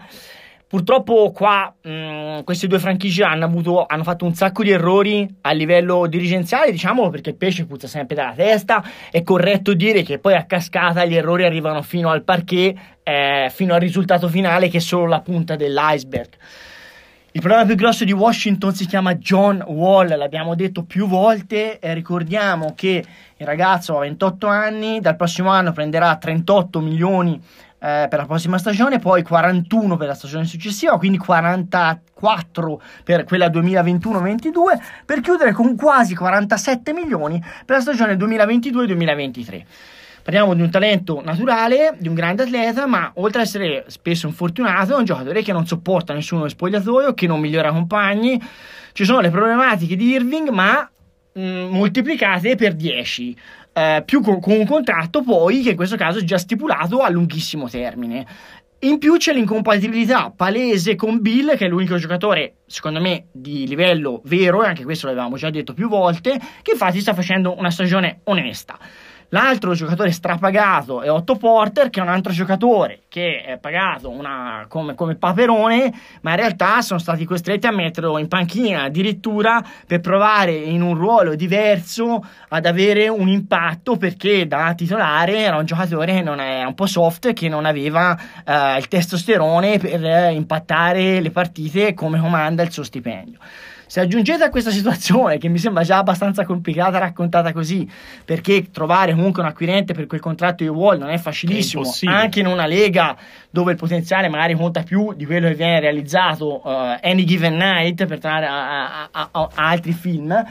Purtroppo 0.73 1.31
qua 1.31 1.71
mh, 1.83 1.89
mm, 1.91 2.39
queste 2.45 2.65
due 2.65 2.79
franchigie 2.79 3.23
hanno, 3.23 3.45
avuto, 3.45 3.85
hanno, 3.85 4.01
fatto 4.01 4.25
un 4.25 4.33
sacco 4.33 4.63
di 4.63 4.71
errori 4.71 5.31
a 5.41 5.51
livello 5.51 6.07
dirigenziale, 6.07 6.71
diciamo 6.71 7.11
perché 7.11 7.29
il 7.29 7.35
pesce 7.35 7.67
puzza 7.67 7.85
sempre 7.85 8.15
dalla 8.15 8.33
testa. 8.33 8.83
È 9.11 9.21
corretto 9.21 9.75
dire 9.75 10.01
che 10.01 10.17
poi 10.17 10.33
a 10.33 10.45
cascata 10.45 11.05
gli 11.05 11.13
errori 11.13 11.45
arrivano 11.45 11.83
fino 11.83 12.09
al 12.09 12.23
parquet, 12.23 12.75
eh, 13.03 13.51
fino 13.53 13.75
al 13.75 13.81
risultato 13.81 14.27
finale 14.27 14.67
che 14.67 14.77
è 14.77 14.79
solo 14.79 15.05
la 15.05 15.21
punta 15.21 15.55
dell'iceberg. 15.55 16.29
Il 17.33 17.41
problema 17.41 17.65
più 17.65 17.75
grosso 17.75 18.03
di 18.03 18.11
Washington 18.11 18.73
si 18.73 18.87
chiama 18.87 19.13
John 19.15 19.63
Wall, 19.67 20.17
l'abbiamo 20.17 20.55
detto 20.55 20.85
più 20.85 21.07
volte. 21.07 21.77
Eh, 21.77 21.93
ricordiamo 21.93 22.73
che 22.75 23.03
il 23.37 23.45
ragazzo 23.45 23.97
ha 23.97 23.99
28 24.01 24.47
anni, 24.47 24.99
dal 24.99 25.15
prossimo 25.15 25.51
anno 25.51 25.71
prenderà 25.71 26.15
38 26.15 26.79
milioni 26.79 27.39
eh, 27.83 28.07
per 28.07 28.17
la 28.17 28.25
prossima 28.25 28.57
stagione, 28.57 28.99
poi 28.99 29.23
41 29.23 29.97
per 29.97 30.07
la 30.07 30.13
stagione 30.13 30.45
successiva, 30.45 30.97
quindi 30.97 31.17
44 31.17 32.81
per 33.03 33.25
quella 33.25 33.47
2021-22, 33.47 34.51
per 35.05 35.19
chiudere 35.19 35.51
con 35.51 35.75
quasi 35.75 36.15
47 36.15 36.93
milioni 36.93 37.43
per 37.65 37.75
la 37.75 37.81
stagione 37.81 38.15
2022-2023. 38.15 39.63
Parliamo 40.23 40.53
di 40.53 40.61
un 40.61 40.69
talento 40.69 41.21
naturale, 41.21 41.97
di 41.99 42.07
un 42.07 42.13
grande 42.13 42.43
atleta, 42.43 42.87
ma 42.87 43.11
oltre 43.15 43.41
ad 43.41 43.47
essere 43.47 43.83
spesso 43.87 44.27
infortunato, 44.27 44.93
è 44.93 44.97
un 44.97 45.03
giocatore 45.03 45.41
che 45.41 45.51
non 45.51 45.67
sopporta 45.67 46.13
nessuno 46.13 46.47
spogliatoio, 46.47 47.13
che 47.13 47.27
non 47.27 47.41
migliora 47.41 47.73
compagni. 47.73 48.41
Ci 48.93 49.03
sono 49.03 49.19
le 49.19 49.29
problematiche 49.29 49.97
di 49.97 50.11
Irving, 50.11 50.47
ma 50.47 50.89
mh, 51.33 51.41
mm, 51.41 51.69
moltiplicate 51.69 52.55
per 52.55 52.75
10 52.75 53.35
eh, 53.73 54.03
più 54.05 54.21
con, 54.21 54.39
con 54.39 54.53
un 54.53 54.65
contratto 54.65 55.21
poi 55.21 55.61
che 55.61 55.71
in 55.71 55.75
questo 55.75 55.95
caso 55.95 56.19
è 56.19 56.23
già 56.23 56.37
stipulato 56.37 56.99
a 56.99 57.09
lunghissimo 57.09 57.67
termine. 57.69 58.25
In 58.79 58.97
più 58.97 59.15
c'è 59.15 59.31
l'incompatibilità 59.31 60.33
palese 60.35 60.95
con 60.95 61.21
Bill, 61.21 61.55
che 61.55 61.65
è 61.65 61.69
l'unico 61.69 61.95
giocatore, 61.95 62.55
secondo 62.65 62.99
me, 62.99 63.27
di 63.31 63.65
livello 63.65 64.21
vero, 64.25 64.61
e 64.61 64.67
anche 64.67 64.83
questo 64.83 65.07
l'avevamo 65.07 65.37
già 65.37 65.49
detto 65.49 65.73
più 65.73 65.87
volte, 65.87 66.37
che 66.61 66.71
infatti 66.71 66.99
sta 66.99 67.13
facendo 67.13 67.57
una 67.57 67.71
stagione 67.71 68.19
onesta. 68.25 68.77
L'altro 69.29 69.73
giocatore 69.73 70.11
strapagato 70.11 71.01
è 71.01 71.11
Otto 71.11 71.35
Porter, 71.35 71.89
che 71.89 71.99
è 71.99 72.03
un 72.03 72.09
altro 72.09 72.31
giocatore 72.31 73.01
che 73.07 73.43
è 73.43 73.57
pagato 73.57 74.09
una, 74.09 74.65
come, 74.67 74.95
come, 74.95 75.15
paperone, 75.15 75.93
ma 76.21 76.31
in 76.31 76.35
realtà 76.37 76.81
sono 76.81 76.99
stati 76.99 77.25
costretti 77.25 77.67
a 77.67 77.71
metterlo 77.71 78.17
in 78.17 78.27
panchina 78.27 78.83
addirittura 78.83 79.63
per 79.85 79.99
provare 79.99 80.51
in 80.51 80.81
un 80.81 80.95
ruolo 80.95 81.35
diverso 81.35 82.25
ad 82.49 82.65
avere 82.65 83.07
un 83.09 83.27
impatto 83.27 83.97
perché 83.97 84.47
da 84.47 84.73
titolare 84.75 85.37
era 85.37 85.57
un 85.57 85.65
giocatore 85.65 86.13
che 86.13 86.21
non 86.21 86.39
è 86.39 86.63
un 86.63 86.73
po' 86.73 86.87
soft, 86.87 87.33
che 87.33 87.49
non 87.49 87.65
aveva 87.65 88.17
eh, 88.43 88.77
il 88.77 88.87
testosterone 88.87 89.77
per 89.77 90.31
impattare 90.31 91.21
le 91.21 91.29
partite 91.29 91.93
come 91.93 92.19
comanda 92.19 92.63
il 92.63 92.71
suo 92.71 92.83
stipendio. 92.83 93.37
Se 93.93 93.99
aggiungete 93.99 94.43
a 94.43 94.49
questa 94.49 94.71
situazione, 94.71 95.37
che 95.37 95.49
mi 95.49 95.59
sembra 95.59 95.83
già 95.83 95.97
abbastanza 95.97 96.45
complicata 96.45 96.97
raccontata 96.97 97.53
così, 97.53 97.87
perché 98.25 98.71
trovare 98.71 99.13
comunque 99.13 99.43
un 99.43 99.47
acquirente 99.49 99.93
per 99.93 100.07
quel 100.07 100.19
contratto 100.19 100.63
di 100.63 100.69
Wall 100.71 100.97
non 100.97 101.09
è 101.09 101.19
facilissimo, 101.19 101.83
è 101.83 102.07
anche 102.07 102.39
in 102.39 102.47
una 102.47 102.65
lega 102.65 103.15
dove 103.51 103.73
il 103.73 103.77
potenziale 103.77 104.29
magari 104.29 104.55
conta 104.55 104.81
più 104.81 105.13
di 105.13 105.27
quello 105.27 105.47
che 105.47 105.53
viene 105.53 105.79
realizzato 105.79 106.67
uh, 106.67 106.97
Any 107.03 107.23
Given 107.23 107.55
Night, 107.55 108.07
per 108.07 108.17
tornare 108.17 108.47
a, 108.47 109.03
a, 109.03 109.09
a, 109.11 109.29
a 109.31 109.49
altri 109.53 109.91
film, 109.91 110.43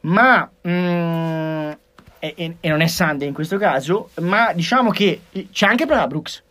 ma... 0.00 0.50
Mm, 0.66 1.70
e, 2.18 2.56
e, 2.60 2.68
non 2.68 2.80
è 2.80 2.88
Sunday 2.88 3.28
in 3.28 3.34
questo 3.34 3.58
caso, 3.58 4.10
ma 4.22 4.52
diciamo 4.52 4.90
che 4.90 5.20
c'è 5.52 5.66
anche 5.66 5.86
per 5.86 5.98
la 5.98 6.08
Brooks 6.08 6.42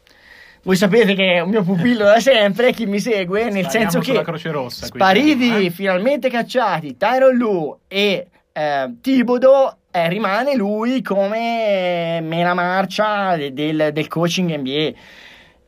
voi 0.64 0.76
sapete 0.76 1.16
che 1.16 1.34
è 1.36 1.40
un 1.40 1.50
mio 1.50 1.64
pupillo 1.64 2.04
da 2.04 2.20
sempre, 2.20 2.72
chi 2.72 2.86
mi 2.86 3.00
segue, 3.00 3.50
nel 3.50 3.68
Spariamo 3.68 3.92
senso 3.92 4.00
che 4.00 4.52
Rossa, 4.52 4.86
spariti, 4.86 5.50
quindi, 5.50 5.66
eh? 5.66 5.70
finalmente 5.72 6.30
cacciati, 6.30 6.98
Tyron 6.98 7.36
Lu 7.36 7.78
e 7.88 8.28
eh, 8.52 8.94
Tibodo, 9.02 9.78
eh, 9.90 10.08
rimane 10.08 10.56
lui 10.56 11.02
come 11.02 12.20
mena 12.22 12.54
marcia 12.54 13.36
del, 13.38 13.90
del 13.92 14.08
coaching 14.08 14.56
NBA. 14.56 14.92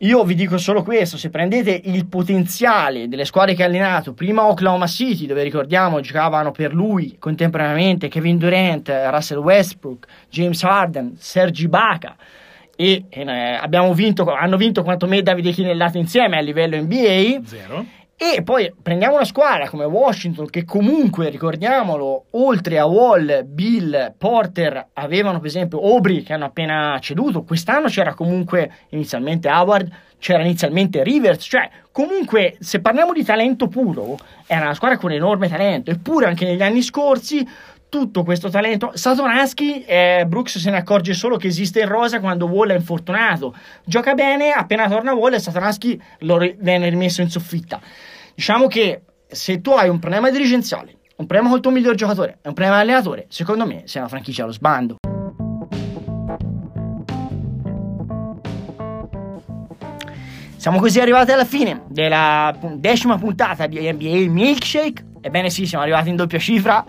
Io 0.03 0.23
vi 0.25 0.35
dico 0.35 0.57
solo 0.57 0.83
questo, 0.83 1.17
se 1.17 1.29
prendete 1.29 1.79
il 1.85 2.05
potenziale 2.07 3.07
delle 3.07 3.23
squadre 3.23 3.55
che 3.55 3.63
ha 3.63 3.67
allenato, 3.67 4.13
prima 4.13 4.45
Oklahoma 4.45 4.85
City, 4.85 5.25
dove 5.25 5.43
ricordiamo 5.43 6.01
giocavano 6.01 6.51
per 6.51 6.73
lui 6.73 7.15
contemporaneamente 7.17 8.09
Kevin 8.09 8.37
Durant, 8.37 8.91
Russell 9.09 9.37
Westbrook, 9.37 10.05
James 10.29 10.61
Harden, 10.61 11.15
Sergi 11.17 11.69
Baca, 11.69 12.17
e 12.75 13.05
eh, 13.09 13.23
abbiamo 13.29 13.93
vinto, 13.93 14.31
hanno 14.33 14.57
vinto 14.57 14.83
quanto 14.83 15.07
me 15.07 15.17
e 15.17 15.23
Davide 15.23 15.51
Chinellato 15.51 15.97
insieme 15.97 16.37
a 16.37 16.41
livello 16.41 16.77
NBA. 16.77 17.41
Zero. 17.45 17.85
E 18.15 18.41
poi 18.41 18.71
prendiamo 18.81 19.15
una 19.15 19.25
squadra 19.25 19.67
come 19.67 19.83
Washington 19.83 20.47
che 20.49 20.63
comunque, 20.63 21.29
ricordiamolo, 21.29 22.27
oltre 22.31 22.79
a 22.79 22.85
Wall, 22.85 23.43
Bill, 23.45 24.13
Porter, 24.17 24.87
avevano 24.93 25.39
per 25.39 25.47
esempio 25.47 25.81
Aubrey 25.81 26.21
che 26.23 26.31
hanno 26.31 26.45
appena 26.45 26.97
ceduto, 27.01 27.43
quest'anno 27.43 27.87
c'era 27.87 28.13
comunque 28.13 28.71
inizialmente 28.89 29.49
Howard, 29.49 29.91
c'era 30.19 30.41
inizialmente 30.41 31.03
Rivers, 31.03 31.43
cioè 31.43 31.69
comunque 31.91 32.55
se 32.59 32.79
parliamo 32.79 33.11
di 33.11 33.25
talento 33.25 33.67
puro, 33.67 34.17
era 34.45 34.65
una 34.65 34.73
squadra 34.73 34.97
con 34.97 35.11
enorme 35.11 35.49
talento, 35.49 35.91
eppure 35.91 36.27
anche 36.27 36.45
negli 36.45 36.61
anni 36.61 36.81
scorsi 36.81 37.45
tutto 37.93 38.23
questo 38.23 38.49
talento. 38.49 38.89
Satoransky, 38.95 39.83
eh, 39.85 40.25
Brooks 40.27 40.57
se 40.57 40.71
ne 40.71 40.77
accorge 40.77 41.13
solo 41.13 41.37
che 41.37 41.45
esiste 41.45 41.81
in 41.81 41.87
rosa 41.87 42.19
quando 42.19 42.47
Wall 42.47 42.71
è 42.71 42.75
infortunato. 42.75 43.53
Gioca 43.85 44.15
bene, 44.15 44.49
appena 44.49 44.89
torna 44.89 45.13
Wall, 45.13 45.35
Satoransky 45.35 46.01
lo 46.21 46.39
viene 46.57 46.89
rimesso 46.89 47.21
in 47.21 47.29
soffitta. 47.29 47.79
Diciamo 48.33 48.65
che 48.65 49.03
se 49.27 49.61
tu 49.61 49.69
hai 49.73 49.89
un 49.89 49.99
problema 49.99 50.31
dirigenziale, 50.31 50.95
un 51.17 51.27
problema 51.27 51.51
col 51.51 51.61
tuo 51.61 51.69
miglior 51.69 51.93
giocatore 51.93 52.39
un 52.41 52.53
problema 52.53 52.79
allenatore, 52.79 53.27
secondo 53.29 53.67
me 53.67 53.83
sei 53.85 54.01
una 54.01 54.09
franchigia 54.09 54.41
allo 54.41 54.53
sbando. 54.53 54.95
Siamo 60.55 60.79
così 60.79 60.99
arrivati 60.99 61.31
alla 61.31 61.45
fine 61.45 61.83
della 61.89 62.57
decima 62.77 63.19
puntata 63.19 63.67
di 63.67 63.79
NBA 63.91 64.31
Milkshake. 64.31 65.05
Ebbene 65.21 65.51
sì, 65.51 65.67
siamo 65.67 65.83
arrivati 65.83 66.09
in 66.09 66.15
doppia 66.15 66.39
cifra. 66.39 66.83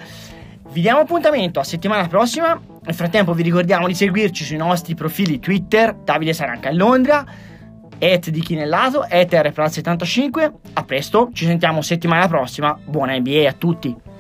Vi 0.71 0.81
diamo 0.81 1.01
appuntamento 1.01 1.61
a 1.61 1.65
settimana 1.65 2.07
prossima. 2.09 2.61
Nel 2.83 2.95
frattempo 2.95 3.33
vi 3.33 3.43
ricordiamo 3.43 3.87
di 3.87 3.95
seguirci 3.95 4.45
sui 4.45 4.57
nostri 4.57 4.95
profili 4.95 5.39
Twitter, 5.39 5.95
Davide 5.95 6.33
Saranca 6.33 6.69
a 6.69 6.73
Londra, 6.73 7.25
et 7.99 8.31
di 8.31 8.41
Chinellato, 8.41 9.07
et 9.09 9.33
rpral75. 9.33 10.53
A 10.73 10.83
presto, 10.85 11.31
ci 11.33 11.45
sentiamo 11.47 11.83
settimana 11.83 12.27
prossima. 12.29 12.77
Buona 12.85 13.17
NBA 13.17 13.49
a 13.49 13.53
tutti! 13.53 14.14